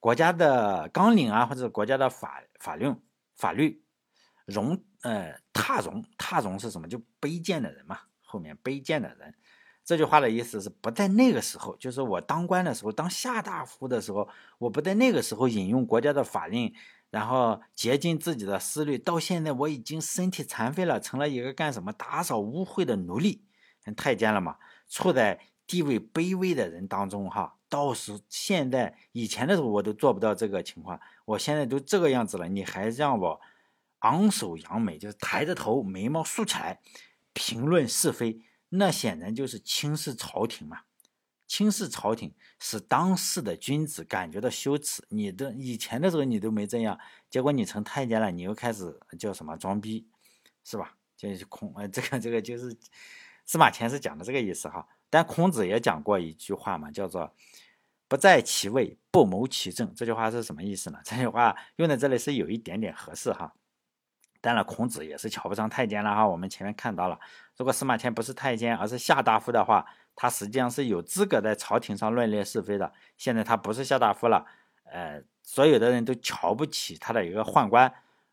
[0.00, 2.94] 国家的纲领啊，或者国家的法法律
[3.34, 3.82] 法律
[4.46, 6.88] 容呃踏容踏容是什么？
[6.88, 8.00] 就卑贱的人嘛，
[8.34, 9.34] 后面卑贱的人。
[9.84, 14.28] 这句话的意思是不在那个时候，就是我当官的时候，当下大夫的时候，
[14.58, 16.74] 我不在那个时候引用国家的法令。
[17.10, 23.44] 然后竭尽自己的思虑，到现在我已经身体残废了，成了一个干什么打扫污秽的奴隶，
[23.96, 24.56] 太监了嘛，
[24.88, 27.54] 处在地位卑微的人当中哈。
[27.68, 33.40] 倒是现在以前的时候我都做不到这个情况，我现在都这个样子了，你还让我
[34.00, 36.80] 昂首扬眉，就是抬着头，眉毛竖起来，
[37.34, 40.80] 评论是非，那显然就是轻视朝廷嘛。
[41.46, 45.04] 轻视朝廷，使当世的君子感觉到羞耻。
[45.10, 50.08] 你的以前的时候你都没这样，结果你成太监了，你又开始叫什么装逼，
[50.64, 50.96] 是吧？
[51.16, 52.74] 就是孔，呃，这个这个就是
[53.44, 54.88] 司马迁是讲的这个意思哈。
[55.10, 57.32] 但孔子也讲过一句话嘛，叫做
[58.08, 59.94] “不在其位，不谋其政”。
[59.94, 60.98] 这句话是什么意思呢？
[61.04, 63.54] 这句话用在这里是有一点点合适哈。
[64.44, 66.28] 当然，孔子也是瞧不上太监了哈。
[66.28, 67.18] 我们前面看到了，
[67.56, 72.92] 如果司马迁不是太监，而是下大夫的话，他实际上是有资格在朝廷上论列是非的。
[73.16, 74.44] 现在他不是下大夫了，
[74.84, 77.90] 呃，所有的人都瞧不起他的一个宦官。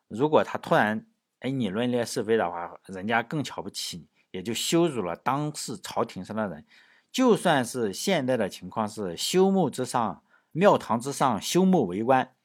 [0.10, 1.06] 如果他突然
[1.40, 6.66] 哎你论列是非的话，人家更瞧不起你，也就羞辱了当时朝廷上的人。
[7.10, 12.36] 就算是现在的情况是修墓之上，庙堂之上修墓为官，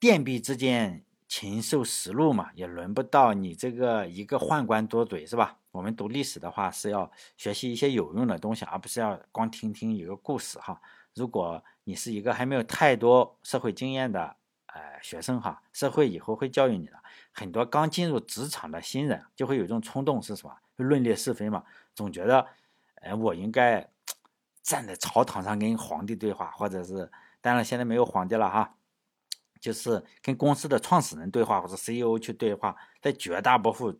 [0.00, 1.05] 殿壁之间。
[1.28, 5.58] 禽兽食禄嘛，也轮不到你这个一个宦官多嘴是吧？
[5.72, 10.80] 我们读历史的话是要学习一些有用的东西，而不是要光听听一个故事哈。
[11.14, 16.92] 如果你是一个还没有太多社会经验的呃学生哈，社会以后会教育你的。
[17.32, 20.56] 很多刚进入职场的新人就会有一种冲动是什么？
[20.76, 21.64] 论列是非嘛，
[21.94, 22.46] 总觉得
[23.02, 23.86] 哎我应该
[24.62, 27.10] 站在朝堂上跟皇帝对话，或者是
[27.40, 28.74] 当然现在没有皇帝了哈。
[29.66, 33.98] 就是跟公司的创始人对话，或者 CEO 去对话，在绝大部分、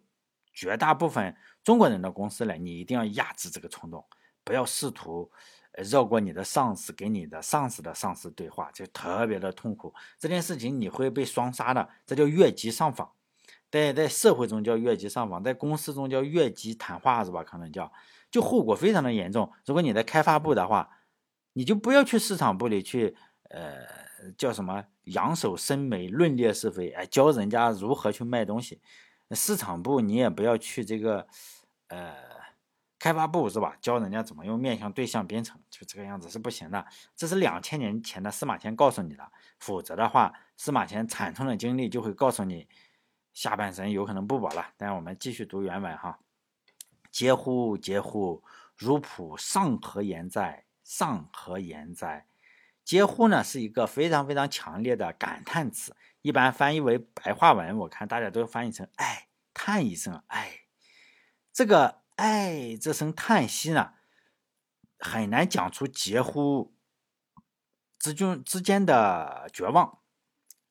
[0.52, 4.06] 绝大部分中国人的公司里，你一定要压制这个冲动，
[4.44, 5.28] 不要试图
[5.72, 9.92] 绕过你的上司，跟你的上司的上司对话，就特别的痛苦。
[10.20, 13.10] 这件事情你会被双杀的，这叫越级上访。
[13.68, 17.42] 在在社会中叫越级上访，在公司中叫越级谈话，是吧？
[17.42, 17.92] 可能叫，
[18.30, 19.52] 就后果非常的严重。
[19.64, 20.88] 如果你在开发部的话，
[21.54, 23.16] 你就不要去市场部里去，
[23.50, 24.05] 呃。
[24.36, 24.84] 叫什么？
[25.04, 28.80] 扬手伸眉，论列是非，哎，教人家如何去卖东西。
[29.30, 31.26] 市场部你也不要去这个，
[31.88, 32.14] 呃，
[32.98, 33.76] 开发部是吧？
[33.80, 36.86] 教人家怎么用面向对象编程，就这个样子是不行的。
[37.14, 42.68] 这是两千年前的司马迁告诉你的，否则的话，司马迁惨痛的经历就会告诉你，
[43.32, 44.72] 下半生有可能不保了。
[44.76, 46.18] 但我们继续读原文哈。
[47.12, 48.42] 嗟乎嗟乎！
[48.76, 50.64] 如仆尚何言哉？
[50.84, 52.26] 尚何言哉？
[52.86, 60.60] 嗟乎呢是一个非常非常强烈的感叹词，一般翻译为白话文，我看大家都翻译成“哎”，叹一声“哎”。
[61.52, 63.94] 这个“哎”这声叹息呢，
[65.00, 66.76] 很难讲出嗟乎
[67.98, 69.98] 之中之间的绝望。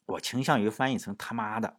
[0.05, 1.77] 我倾向于翻译成“他妈的”，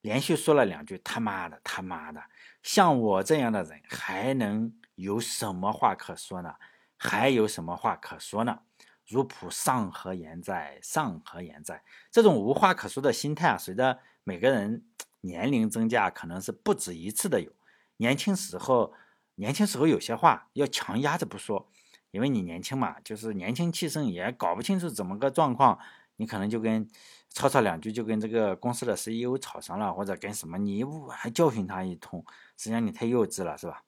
[0.00, 2.22] 连续说了两句“他妈的，他妈的”。
[2.62, 6.54] 像我这样的人，还能有什么话可说呢？
[6.96, 8.62] 还有什么话可说呢？
[9.08, 10.78] 如普上何言哉？
[10.82, 11.82] 上何言哉？
[12.10, 14.84] 这种无话可说的心态啊，随着每个人
[15.20, 17.52] 年龄增加，可能是不止一次的有。
[17.96, 18.94] 年轻时候，
[19.34, 21.68] 年轻时候有些话要强压着不说，
[22.10, 25.78] 因为你年轻嘛，就是年轻气盛，也搞不清楚怎么个状况，
[26.16, 26.88] 你可能就跟
[27.28, 32.24] 吵吵两句，就跟这个公司的 CEO 吵上了，或者跟什么，你还教训他一通，
[32.56, 33.82] 实际上你太幼稚了，是吧？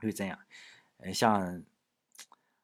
[0.00, 0.38] 就这样，
[0.98, 1.62] 呃，像。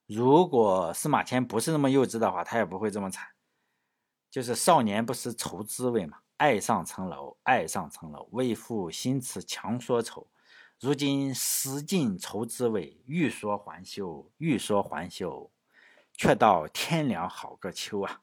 [0.06, 3.28] 如果司马迁不是那么幼稚的话，他也不会这么惨。
[4.30, 10.28] 就是少年不识愁滋味嘛，爱上层楼，爱上层楼，为赋新词强说愁。
[10.80, 15.50] 如今识尽愁滋味，欲说还休，欲说还休，
[16.12, 18.20] 却道天凉好个秋啊！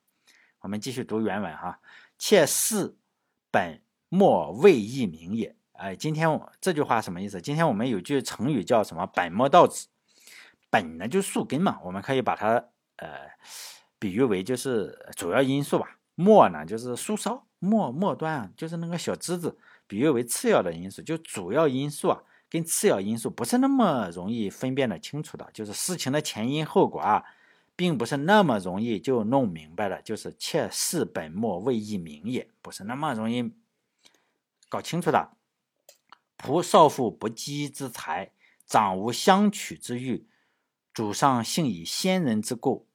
[0.60, 1.80] 我们继续读原文哈，
[2.20, 2.96] 妾视
[3.50, 5.56] 本末未易明也。
[5.72, 6.30] 哎，今天
[6.60, 7.42] 这句话什么意思？
[7.42, 9.08] 今天我们有句成语叫什么？
[9.08, 9.88] 本末倒置。
[10.72, 12.54] 本呢就树根嘛，我们可以把它
[12.96, 13.30] 呃
[14.00, 16.00] 比喻为就是主要因素吧。
[16.16, 21.04] 末呢就是树梢末末端啊，就是那个小枝子，比喻为次要的因素。
[21.04, 27.24] 就主要因素啊跟次要因素不是那么容易分辨的清楚的，就是事情的前因后果啊，
[27.76, 33.54] 并不是那么容易就弄明白了，就是切事本末，未易明也，不是那么容易
[34.70, 35.32] 搞清楚的。
[36.38, 38.32] 仆少妇不羁之财，
[38.66, 40.28] 长无相取之欲，
[40.94, 42.88] 主上幸以先人之故，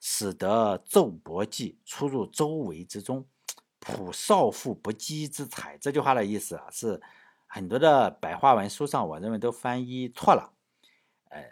[0.00, 3.26] 使得奏伯记出入周围之中。
[3.80, 7.00] 普少妇不羁之才，这句话的意思啊，是
[7.46, 10.52] 很多的白话文书上，我认为都翻译错了。
[11.30, 11.42] 呃，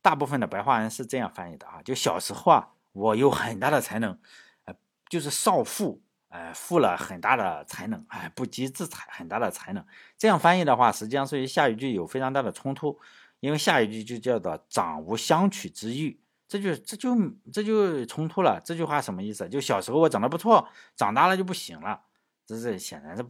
[0.00, 4.18] 大部分的白话文是这样翻译的啊，就小时候啊，我有很大的才能，
[4.64, 4.74] 呃，
[5.08, 6.00] 就是少妇。
[6.28, 9.84] 哎，富了很大的才能，哎，不羁之才，很大的才能。
[10.16, 12.98] 这样翻译的话，实际上是与下一句有非常大的冲突，
[13.42, 17.16] 因为下一句就叫做“长无相取之欲”，这就这就
[17.52, 18.62] 这就冲突了。
[18.64, 19.48] 这句话什么意思？
[19.48, 22.02] 就小时候我长得不错，长大了就不行了。
[22.46, 23.26] 这是显然是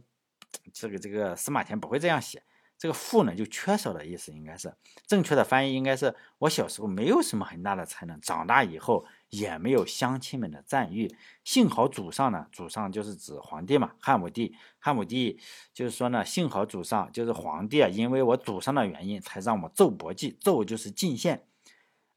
[0.71, 2.43] 这个这个司马迁不会这样写。
[2.77, 4.71] 这个“富”呢，就缺少的意思，应该是
[5.07, 9.03] 正确的翻译，应该是我小时候没有什么很大的才能，长大以后。
[9.33, 11.11] 也没有乡亲们的赞誉，
[11.43, 15.39] 幸好祖上呢，祖上就是指皇帝嘛，汉武帝，汉武帝
[15.73, 21.47] 就是说呢，幸好祖上就是皇帝啊，因为我祖上的原因，才让我奏伯记，奏就是进献，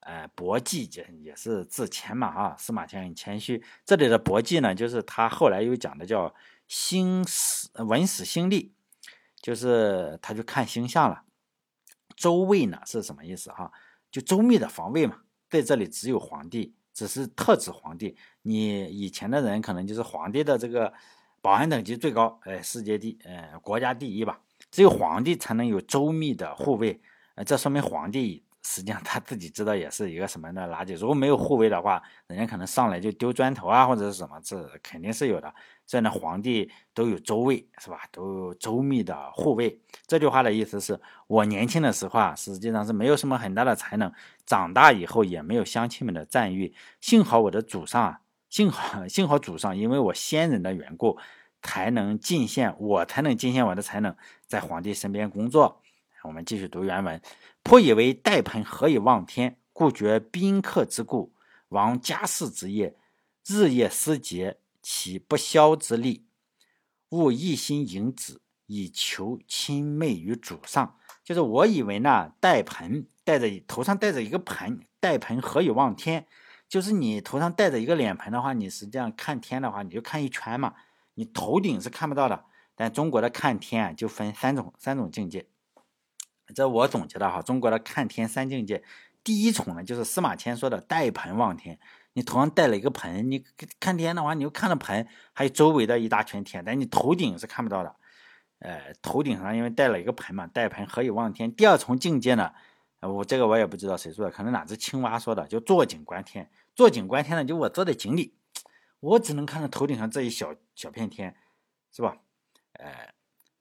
[0.00, 6.34] 呃，伯记也也是自谦嘛，哈，司马迁很谦虚，这里的伯记呢，就是他后来又讲的叫
[6.68, 8.74] 星史文史星历，
[9.40, 11.22] 就是他就看星象了，
[12.14, 13.72] 周卫呢是什么意思哈？
[14.10, 16.74] 就周密的防卫嘛，在这里只有皇帝。
[16.96, 20.90] 只是特指皇帝，你以前的人可能就是皇帝的这个
[21.42, 24.40] 保安等级最高，哎，世界第，呃，国家第一吧。
[24.70, 26.98] 只有皇帝才能有周密的护卫，
[27.34, 28.45] 呃，这说明皇帝。
[28.66, 30.96] 实际上他自己知道也是一个什么样的垃圾。
[30.96, 35.54] 如果没有护卫的话，人家可能上来就丢砖头啊，或者是什么，这肯定是有的。
[35.86, 38.00] 所以呢，皇帝都有周卫，是吧？
[38.10, 39.80] 都有周密的护卫。
[40.08, 44.12] 这句话的意思是我年轻的时候啊，实际上是没有什么很大的才能，
[44.44, 46.74] 长大以后也没有乡亲们的赞誉。
[47.00, 51.16] 幸好我的祖上啊，幸好 幸好祖上，因为我先人的缘故，
[51.62, 54.16] 才能尽献我才能尽献我的才能，
[54.48, 55.80] 在皇帝身边工作。
[56.26, 57.20] 我们继续读原文。
[57.62, 59.58] 颇以为戴盆何以望天？
[59.72, 61.32] 故觉宾客之故，
[61.68, 62.96] 王家事之业，
[63.46, 66.26] 日夜思竭，其不肖之力，
[67.10, 70.96] 勿一心迎子，以求亲媚于主上。
[71.22, 76.26] 就是我以为呢，戴盆戴着头上戴着一个盆，戴盆何以望天？
[76.68, 80.74] 就是你头上戴着一个脸盆的话，你实际上看天的话，你就看一圈嘛，
[81.14, 82.44] 你头顶是看不到的。
[82.74, 85.46] 但中国的看天啊，就分三种三种境界。
[86.54, 88.82] 这我总结的哈，中国的看天三境界，
[89.24, 91.78] 第一重呢就是司马迁说的戴盆望天。
[92.12, 93.44] 你头上戴了一个盆，你
[93.78, 97.94] 看天的话，你就看着盆，还有周围的一大圈天，但你头顶是看不到的。
[98.60, 101.54] 呃，头顶上因为戴了一个盆嘛，戴盆何以望天？
[101.54, 102.52] 第二重境界呢，
[103.00, 106.50] 我这个我也不知道谁说的，可能哪只青蛙说的，就坐井观天。
[106.74, 108.34] 坐井观天呢，就我坐在井里，
[109.00, 111.36] 我只能看到头顶上这一小小片天，
[111.92, 112.16] 是吧？
[112.74, 113.15] 呃。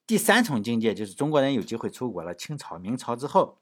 [0.07, 2.35] 第三重境界就是中国人有机会出国了。
[2.35, 3.57] 清朝、明朝之后，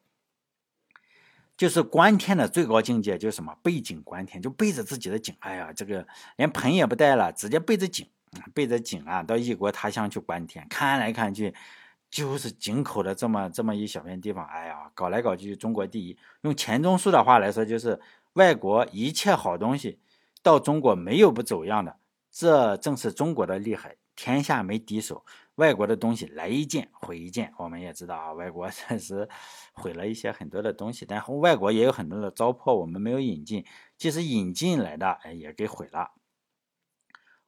[1.55, 5.35] 就是观天的最高境界，就是什么背井观天，就背着自己的井。
[5.39, 8.05] 哎呀，这个连盆也不带了，直接背着井，
[8.53, 10.67] 背着井啊，到异国他乡去观天。
[10.69, 11.53] 看来看去，
[12.09, 14.45] 就是井口的这么这么一小片地方。
[14.45, 16.17] 哎呀，搞来搞去，中国第一。
[16.41, 18.01] 用钱钟书的话来说，就是
[18.33, 19.99] 外国一切好东西
[20.41, 21.95] 到中国没有不走样的。
[22.29, 25.23] 这正是中国的厉害，天下没敌手。
[25.55, 29.29] 外国的东西来一件毁一件，我们也知道啊，外国 确实
[29.73, 33.63] 毁了一些很多的东西，但外国也有很多的糟粕，我们没有引进，
[33.97, 36.13] 即使引进来的，哎，也给毁了。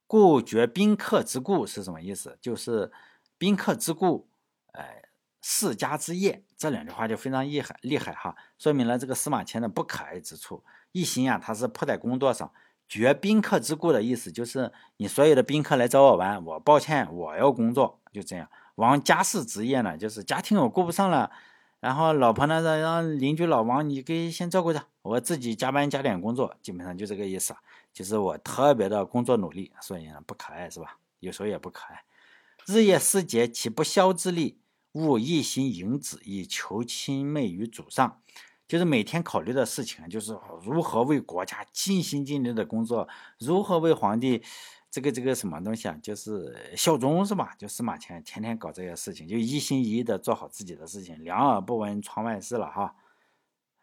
[0.06, 2.38] 故绝宾客之故是什么意思？
[2.40, 2.92] 就是
[3.40, 4.30] 宾客之故，
[4.74, 5.02] 哎，
[5.42, 12.54] 世家之业，这两句话就非常厉害厉害哈，说明了这个司马迁的不可爱之处，一心啊，他是扑在工作上。
[12.88, 18.50] 绝宾客之故的意思就是，你所有的宾客来找我玩，我抱歉，我要工作，就这样。
[18.76, 21.32] 王家事职业呢，就是家庭我顾不上了，
[21.80, 27.56] 然后老婆呢让让邻居老王你给先照顾着，我自己加班加点工作，基本上就这个意思。
[27.94, 30.98] 就是我特别的工作努力，所以呢不可爱是吧？
[31.22, 32.04] 有时候也不可爱。
[32.66, 34.60] 日夜思竭其不肖之力，
[34.92, 38.20] 勿一心迎子以求亲媚于主上。
[38.68, 43.08] 就是每天考虑的事情，就是如何为国家尽心尽力的工作，
[43.40, 44.44] 如何为皇帝
[44.90, 47.54] 这个这个什么东西啊，就是效忠是吧？
[47.60, 52.96] 就司马迁天天搞这些事情，就一心一意的做好自己的事情，两耳不闻窗外事了哈。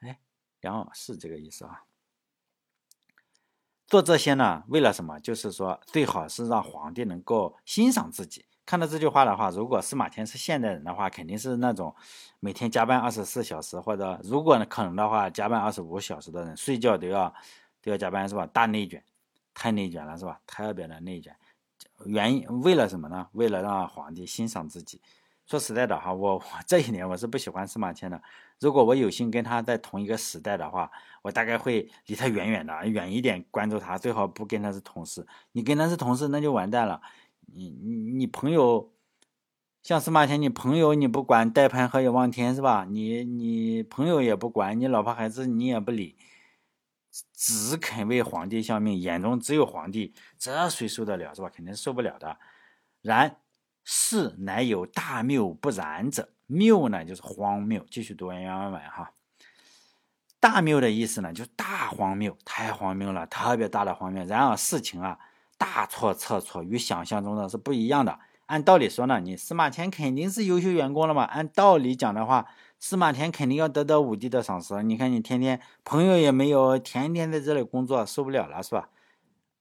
[0.01, 0.18] 哎，
[0.61, 1.85] 两耳是这个意思啊。
[3.87, 5.20] 做这些呢，为了什么？
[5.20, 8.47] 就是说，最好是让皇帝能够欣赏自己。
[8.72, 11.94] 看到这句话的话，如果司马迁是现代人的话，肯定是那种
[12.40, 17.34] 每天加班二十四小时，或者如果可能的话，加班二十五小时的人，睡觉都要
[17.82, 18.46] 都要加班是吧？
[18.46, 19.04] 大内卷，
[19.52, 20.40] 太内卷了是吧？
[20.46, 21.36] 特别的内卷，
[22.06, 23.28] 原因为了什么呢？
[23.32, 25.02] 为了让皇帝欣赏自己。
[25.44, 28.22] 说实在的哈，我我这一年我是不喜欢司马迁的。
[28.58, 35.26] 如果我有幸跟他在同一个时代的话，我大概会离他远远的，远一点关注他，最好不跟他是同事。
[35.50, 37.02] 你跟他是同事，那就完蛋了。
[37.55, 38.92] 你你你朋友
[39.82, 42.86] 像司马迁，你朋友你不管，带盘喝也望天是吧？
[42.88, 46.16] 你你朋友也不管，你老婆孩子你也不理，
[47.34, 51.48] 只肯为皇帝效命，眼中只有皇帝，这谁受得了是吧？
[51.48, 52.38] 肯定受不了的。
[53.00, 53.36] 然。
[53.84, 57.84] 是乃有大谬不然者，谬呢就是荒谬。
[57.90, 59.12] 继续读原文哈，
[60.38, 64.24] 大谬的意思呢就是大荒谬，太荒谬了，特别大的荒谬。
[64.24, 65.18] 然而事情啊
[65.62, 68.18] 大错特错，与想象中的是不一样的。
[68.46, 71.22] 按道理说呢，你司马迁肯定是优秀员工了嘛？
[71.22, 72.48] 按道理讲的话，
[72.80, 74.82] 司马迁肯定要得到武帝的赏识。
[74.82, 78.88] 你看你天天朋友也没有，天天在这里工作，受不了了是吧？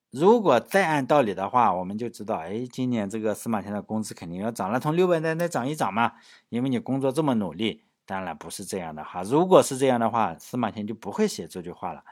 [0.09, 6.13] 如果再按道理的话，我们就知道，哎，今年这个司马迁的工资肯定要涨了，从六百再再涨一涨嘛，
[6.49, 7.83] 因为你工作这么努力。
[8.07, 12.03] 当然不是这样的哈，如果是这样的话，司马迁就不会写这句话了。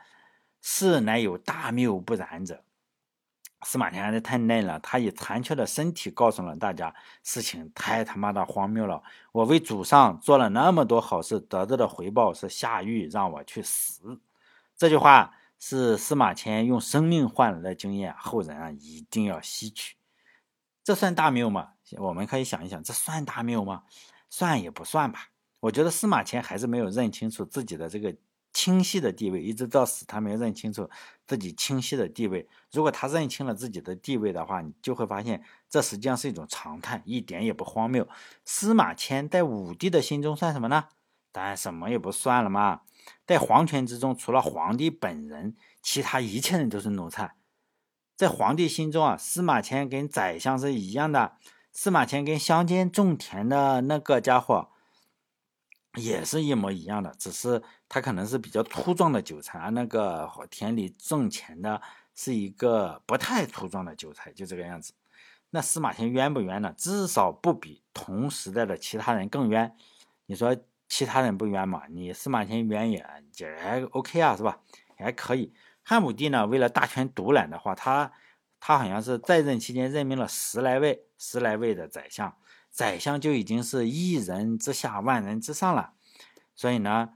[0.61, 2.63] 是乃有大谬不然者，
[3.63, 6.93] 司马迁还是太嫩了，他以残缺的身体告诉了大家，
[7.23, 9.01] 事情太他妈的荒谬了。
[9.31, 14.19] 我为祖上做了那么多好事，得到的回报是下狱让我去死。
[14.75, 15.33] 这句话。
[15.61, 19.97] 是司马迁用生命换来的经验，后人啊一定要吸取。
[20.85, 21.71] 这算大谬吗？
[21.97, 23.83] 我们可以想一想，这算大谬吗？
[24.29, 25.31] 算也不算吧。
[25.59, 28.15] 我觉得司马迁还是没有认清楚自己的这个
[28.53, 30.89] 清晰的地位，一直到死他没有认清楚
[31.29, 32.49] 自己清晰的地位。
[32.71, 38.07] 如果他认清了自己的地位的话，你就会发现这实际上是一种常态，一点也不荒谬。
[38.43, 40.85] 司马迁在武帝的心中算什么呢？
[41.31, 42.81] 当然什么也不算了嘛。
[43.27, 47.35] 在皇权之中，除了皇帝本人，其他一切人都是奴才。
[48.15, 51.33] 在皇帝心中啊，司马迁跟宰相是一样的。
[51.71, 54.69] 司马迁跟乡间种田的那个家伙
[55.95, 61.81] 也是一模一样的，只是他可能是比较粗壮的韭菜，而那个田里种钱的
[62.15, 64.93] 是一个不太粗壮的韭菜，就这个样子。
[65.49, 66.73] 那司马迁冤不冤呢？
[66.77, 69.75] 至少不比同时代的其他人更冤。
[70.25, 70.55] 你说？
[70.91, 71.83] 其他人不冤嘛？
[71.87, 73.05] 你司马迁冤也
[73.37, 74.59] 也还 OK 啊，是吧？
[74.97, 75.53] 还可以。
[75.83, 78.11] 汉武帝呢，为了大权独揽的话，他
[78.59, 82.35] 他好像是在任期间任命了十来位、十来位的宰相，
[82.71, 85.93] 宰相就已经是一人之下、万人之上了。
[86.55, 87.13] 所以呢，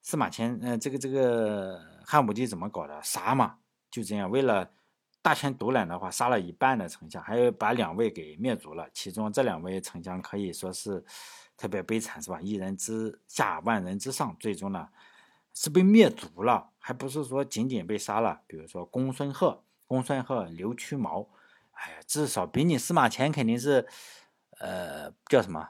[0.00, 3.02] 司马迁，呃，这个这个汉武帝怎么搞的？
[3.02, 3.58] 杀嘛，
[3.90, 4.30] 就这样。
[4.30, 4.70] 为了
[5.20, 8.88] 大权独揽的话，杀了一半的丞相，还有把两位给灭族了。
[8.92, 11.04] 其中这两位丞相可以说是。
[11.54, 12.40] 特别悲惨是吧？
[12.40, 14.88] 一人之下，万人之上，最终呢
[15.54, 18.40] 是被灭族了，还不是说仅仅被杀了。
[18.48, 21.28] 比如说公孙贺、公孙贺、刘屈毛，
[21.72, 23.86] 哎呀，至少比你司马迁肯定是，
[24.62, 25.68] 呃，叫什么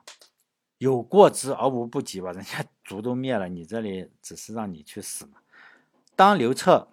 [0.78, 2.30] 有过之而无不及吧？
[2.32, 5.38] 人家族都灭了，你这里只是让你去死嘛。
[6.14, 6.88] 当刘彻。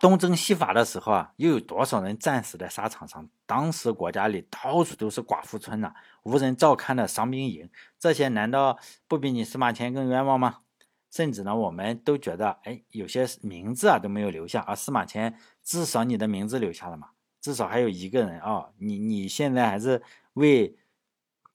[0.00, 3.28] 东征西伐的时候啊，又有多少人战死在沙场上？
[3.46, 7.70] 当时国家里到处都是寡妇村呐，无人照看的伤兵营，
[8.00, 8.76] 这些难道
[9.06, 10.62] 不比你司马迁更冤枉吗？
[11.08, 17.10] 甚至呢，我们都觉得，哎，有些名字啊都没有留下，而司马迁至少你的名字留下了嘛，
[17.42, 20.00] 至少还有一个人啊，你你现在还是
[20.34, 20.78] 为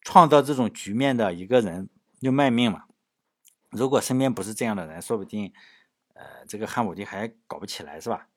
[0.01, 2.83] 创造这种局面的一个人又卖命嘛？
[3.71, 5.51] 如果身边不是这样的人，说不定，
[6.13, 8.27] 呃，这个汉武帝还搞不起来，是吧？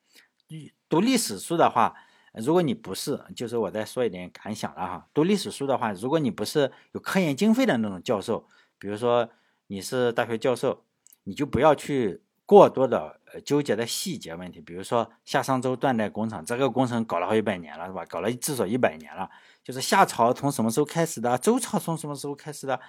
[0.88, 1.94] 读历史书的话，
[2.34, 5.08] 如果你不是，就是我再说一点感想了哈。
[5.12, 8.48] 读历史书的话，如果你不是有科研经费的那种教授，
[8.78, 9.28] 比如说
[9.66, 10.84] 你是大学教授，
[11.24, 14.60] 你就不要去过多的呃纠结的细节问题。
[14.60, 18.04] 比如说夏商周断代工程，这个工程搞了好几百年了，是吧？
[18.06, 19.30] 搞了至少一百年了。
[19.62, 21.38] 就是夏朝从什么时候开始的？
[21.38, 22.80] 周朝从什么时候开始的？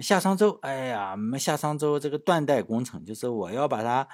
[0.00, 4.06] 夏商周，哎呀，我们夏商周这个断代工程，就是我要把它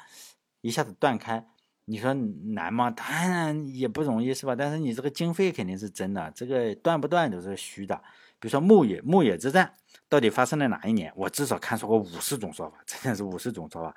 [0.63, 1.47] 一下子断开。
[1.85, 2.91] 你说难吗？
[2.91, 4.57] 当然也不容易，是吧？
[4.57, 7.95] 但是你这个经费肯定是真的，这个断不断都是虚的。
[8.39, 9.75] 比如说牧野牧野之战
[10.09, 11.13] 到底发生在哪一年？
[11.17, 13.95] 我至少看说过五十种说法，真的是五十种说法，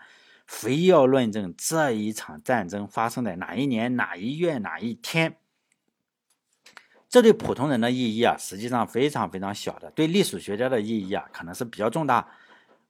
[0.54, 5.36] 非要论证这一场战争发生在哪一年哪一月哪一天。
[7.10, 12.28] 这对普通人的意义啊，实际上非常非常小的；对历史学家的意义啊，可能是比较重大。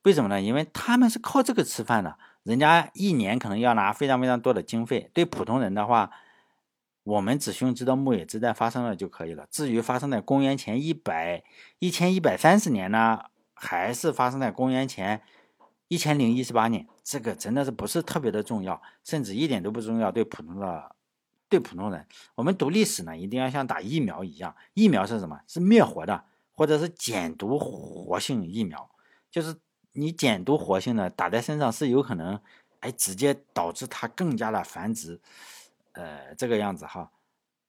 [0.02, 0.40] 为什么呢？
[0.40, 2.16] 因为他们是靠这个吃饭的。
[2.42, 6.10] 人家一年可能要拿非常非常多的经费，对普通人的话，
[7.02, 9.46] 我们只需要知道牧野之战发生了就可以了。
[9.50, 11.42] 至于发生在公元前一百
[11.78, 15.22] 一千一百三十年呢，还是发生在公元前
[15.88, 20.10] 一千零一十八年，这个真的是不是特别的重要，甚至一点都不重要。
[20.10, 20.96] 对普通的，
[21.48, 24.54] 对普通人，我们读历史呢，一定要像打疫苗一样。
[24.72, 25.40] 疫苗是什么？
[25.46, 28.90] 是灭活的，或者是减毒活性疫苗。
[29.30, 29.54] 就是
[29.92, 32.40] 你减毒活性的打在身上是有可能，
[32.80, 35.20] 哎，直接导致它更加的繁殖，
[35.92, 37.10] 呃，这个样子哈。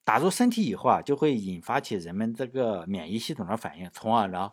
[0.03, 4.51] 打入身体以后啊，就会引发起人们这个免疫系统的反应，从而呢。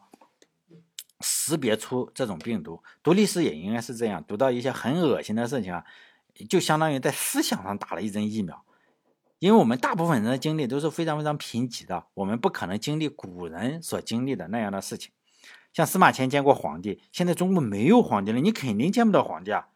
[1.22, 5.84] 识别出这种病毒，读历史也应该是这样，读到一些很恶心的事情啊，
[6.50, 8.64] 就相当于在思想上打了一针疫苗。
[9.38, 15.12] 因为我们大部分人的经历都是非常非常贫瘠的，我们不可能经历古人所经历的那样的事情。
[15.72, 19.68] 像司马迁见过皇帝，现在中国没有皇帝了，你肯定见不到皇帝啊。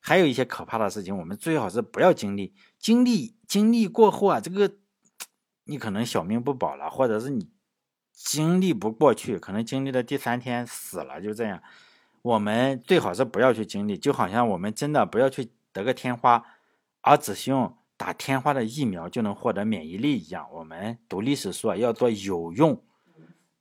[0.00, 2.54] 还有一些可怕的事情，我们最好是不要经历。
[2.78, 4.76] 经历经历过后啊，这个
[5.64, 7.51] 你可能小命不保了，或者是你。
[8.12, 11.60] 经历不过去，可能经历的第三天死了，就这样。
[12.22, 16.44] 我们最好是不要去经历，就好像我们真的不要去得个天花，
[17.00, 20.46] 而只需用打天花的疫苗就能获得免疫力一样。
[20.52, 22.80] 我们读历史书啊，要做有用，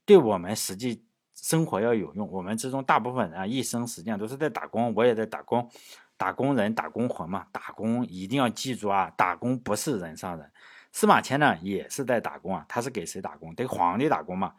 [0.05, 2.29] 对我们实际生活要有用。
[2.31, 5.67] 我们之中大部分人啊，一生实际上都是在打工，我也在打工，
[6.15, 10.51] 打工人打工魂嘛，打工一定要记住啊，打工不是人上人。
[10.91, 13.53] 司马迁呢也是在打工啊，他是给谁打工？
[13.55, 14.53] 给皇帝打工嘛。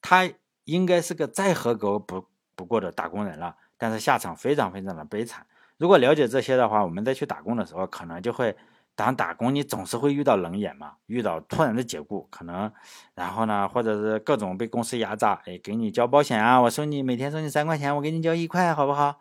[0.00, 0.30] 他
[0.64, 2.24] 应该是个再合格不
[2.54, 5.46] 不过的打工人了，但是下场非常非常的悲惨。
[5.76, 8.56] 如果了解这些的话，我们再去打工的时候，可能就会
[8.96, 12.72] 当打工，你总是会遇到冷眼嘛，遇到突然的解雇，可能
[13.14, 19.20] 然后呢，或者是各种被公司压榨，哎，给你交保险啊，我收你每天收你三块钱，我给你交一块，好不好？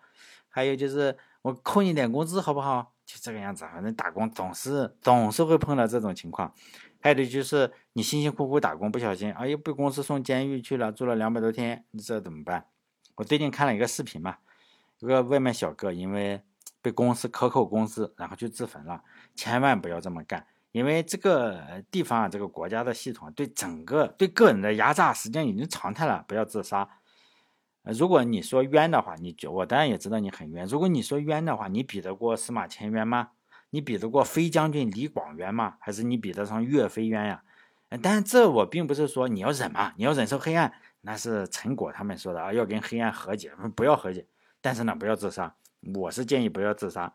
[0.49, 2.93] 还有就是我扣你点工资，好不好？
[3.08, 6.53] 就这个样子，反正打工总是总是会碰到这种情况。
[6.99, 12.66] 还有的就是你辛辛苦苦打工，不小心哎又被公司送监狱去了，住了两百多天，你这怎么办？
[13.16, 14.36] 我最近看了一个视频嘛，
[14.99, 16.41] 一个外卖小哥因为
[16.82, 19.01] 被公司克扣工资，然后去自焚了。
[19.36, 26.26] 千万不要这么干，因为这个地方啊，这个国家的系统对整个对个人的压榨，实际上已经常态了。
[26.28, 26.89] 不要自杀。
[27.93, 30.65] 如果你说冤的话，你我当然也知道你很冤。
[30.65, 33.29] 如果你说冤的话，你比得过司马迁冤吗？
[33.69, 35.75] 你比得过飞将军李广冤吗？
[35.79, 37.43] 还是你比得上岳飞冤呀？
[38.01, 44.27] 但这我并不是说你要忍嘛，你要忍受黑暗，那是陈果他们说的啊，要跟黑暗和解，不要和解。
[44.59, 45.55] 但是呢，不要自杀。
[45.95, 47.13] 我是建议不要自杀，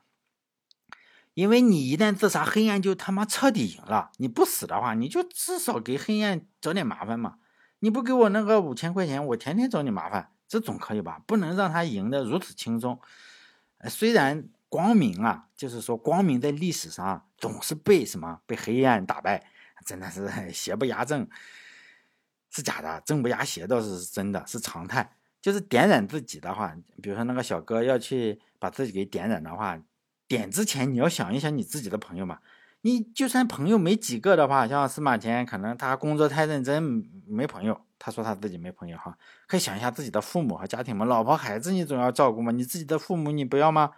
[1.34, 4.10] 因为你一旦自杀，黑暗就他妈彻底赢了。
[4.16, 7.36] 你不死的话，你就至少给黑暗找点麻烦嘛。
[7.80, 10.30] 你不给我那个五千块钱，我天天找你麻烦。
[10.52, 11.18] 这总可以吧？
[11.26, 13.00] 不能让他赢得如此轻松。
[13.88, 19.42] 虽然光明啊，就是说光明在历史上总是被什么被黑暗打败，
[19.86, 21.26] 真的是 邪不压正，
[22.50, 25.16] 是假的；正不压邪倒是真的，是常态。
[25.40, 29.80] 就是点燃自己的话，比如说那个小哥要去把自己给点燃的话，
[30.28, 32.40] 点之前你要想一想你自己的朋友嘛。
[32.82, 36.82] 你就算朋友没几个的话，像司马迁，可能他工作太认真，
[37.26, 37.80] 没朋友。
[38.04, 43.92] 他说他自己没朋友哈，可以想一下自己的父母和家庭嘛，老婆孩子你总要照顾嘛，你自己的父母你不要吗？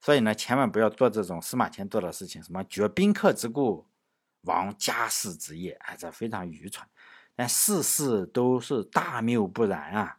[0.00, 3.88] 所以呢，千万不要做这种司马迁做的事情，什么绝宾客之故，
[4.42, 6.86] 亡家室之业，哎，这非常愚蠢。
[7.34, 10.18] 但事事都是大谬不然啊！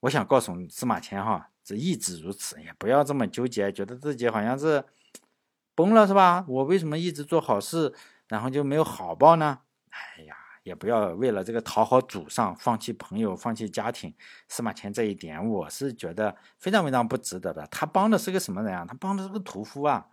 [0.00, 4.84] 我想告诉司马迁哈，这一直如此，也不要这么纠结，觉得自己好像是
[5.76, 6.44] 崩了是吧？
[6.48, 7.94] 我为什么一直做好事，
[8.26, 9.60] 然后就没有好报呢？
[9.90, 10.36] 哎呀！
[10.66, 14.12] 也不要为了这个讨好祖上，放弃朋友，放弃家庭。
[14.48, 17.64] 司马迁这一点，我是觉得非常非常不值得的。
[17.70, 18.84] 他帮的是个什么人啊？
[18.84, 20.08] 他帮的是个屠夫啊！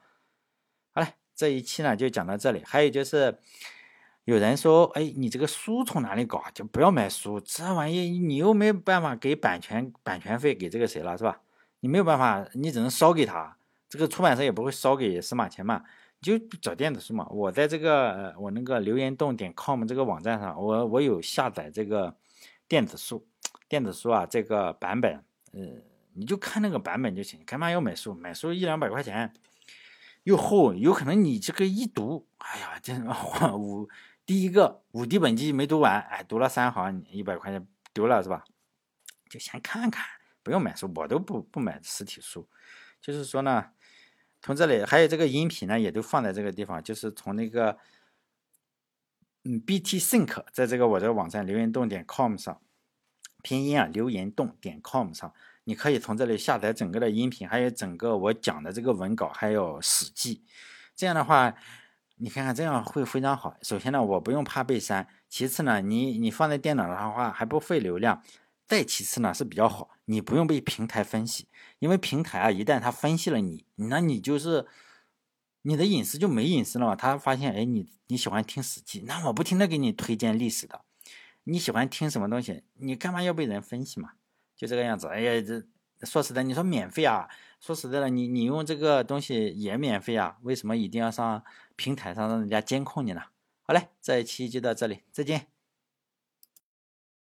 [0.93, 2.61] 好嘞，这一期呢就讲到这里。
[2.63, 3.39] 还有就是，
[4.25, 6.43] 有人说，哎，你这个书从哪里搞？
[6.53, 11.41] 就不要买书，这玩意你又没办法给版权版权费给这个谁了，是吧？
[11.79, 13.57] 你没有办法，你只能烧给他。
[13.89, 15.83] 这个出版社也不会烧给司马迁嘛。
[16.23, 22.15] 就找电子书嘛，我在这个我那个留言洞点 com 这个网站上，我我有下载这个
[22.65, 23.27] 电子书，
[23.67, 25.21] 电子书啊这个版本，
[25.51, 25.59] 呃，
[26.13, 28.13] 你就看那个版本就行，干嘛要买书？
[28.13, 29.33] 买书一两百块钱，
[30.23, 32.93] 又厚，有可能你这个一读，哎呀，这
[33.57, 33.89] 五
[34.25, 38.45] 第一个五 D 本机没读完，哎，读了三行，一百块钱丢了是吧？
[39.29, 40.05] 就先看看，
[40.41, 42.47] 不用买书，我都不不买实体书，
[43.01, 43.71] 就是说呢。
[44.43, 47.77] 从这里还有这个音频呢，也都放在这个地方，就是从那个
[49.45, 52.61] 嗯，BT Think 在这个我这个网站留言洞点 com 上，
[53.41, 55.33] 拼音啊，留言洞点 com 上，
[55.63, 60.43] 你可以从这里下载整个的音频，还有整个我讲的这个文稿，还有史记。
[60.93, 61.55] 这样的话，
[62.17, 63.55] 你看看这样会非常好。
[63.61, 68.21] 首先呢，我不用怕被删；其次呢，你你放在电脑上的话还不费流量；
[68.67, 71.47] 再其次呢是比较好，你不用被平台分析，
[71.79, 74.65] 因为平台啊一旦他分析了你，那你就是
[75.63, 76.95] 你的隐私就没隐私了嘛。
[76.95, 80.81] 他发现哎你你喜欢听史记，那我不停的给你推荐历史的。
[81.43, 82.63] 你喜欢听什么东西？
[82.75, 84.11] 你干嘛要被人分析嘛？
[84.55, 85.07] 就这个样子。
[85.07, 85.61] 哎呀，这
[86.05, 87.27] 说实在，你说免费啊？
[87.59, 90.37] 说实在的，你你用这个东西也免费啊？
[90.41, 91.43] 为什么一定要上
[91.75, 93.21] 平台上让人家监控你呢？
[93.63, 95.52] 好嘞，这一期就到这里，再见。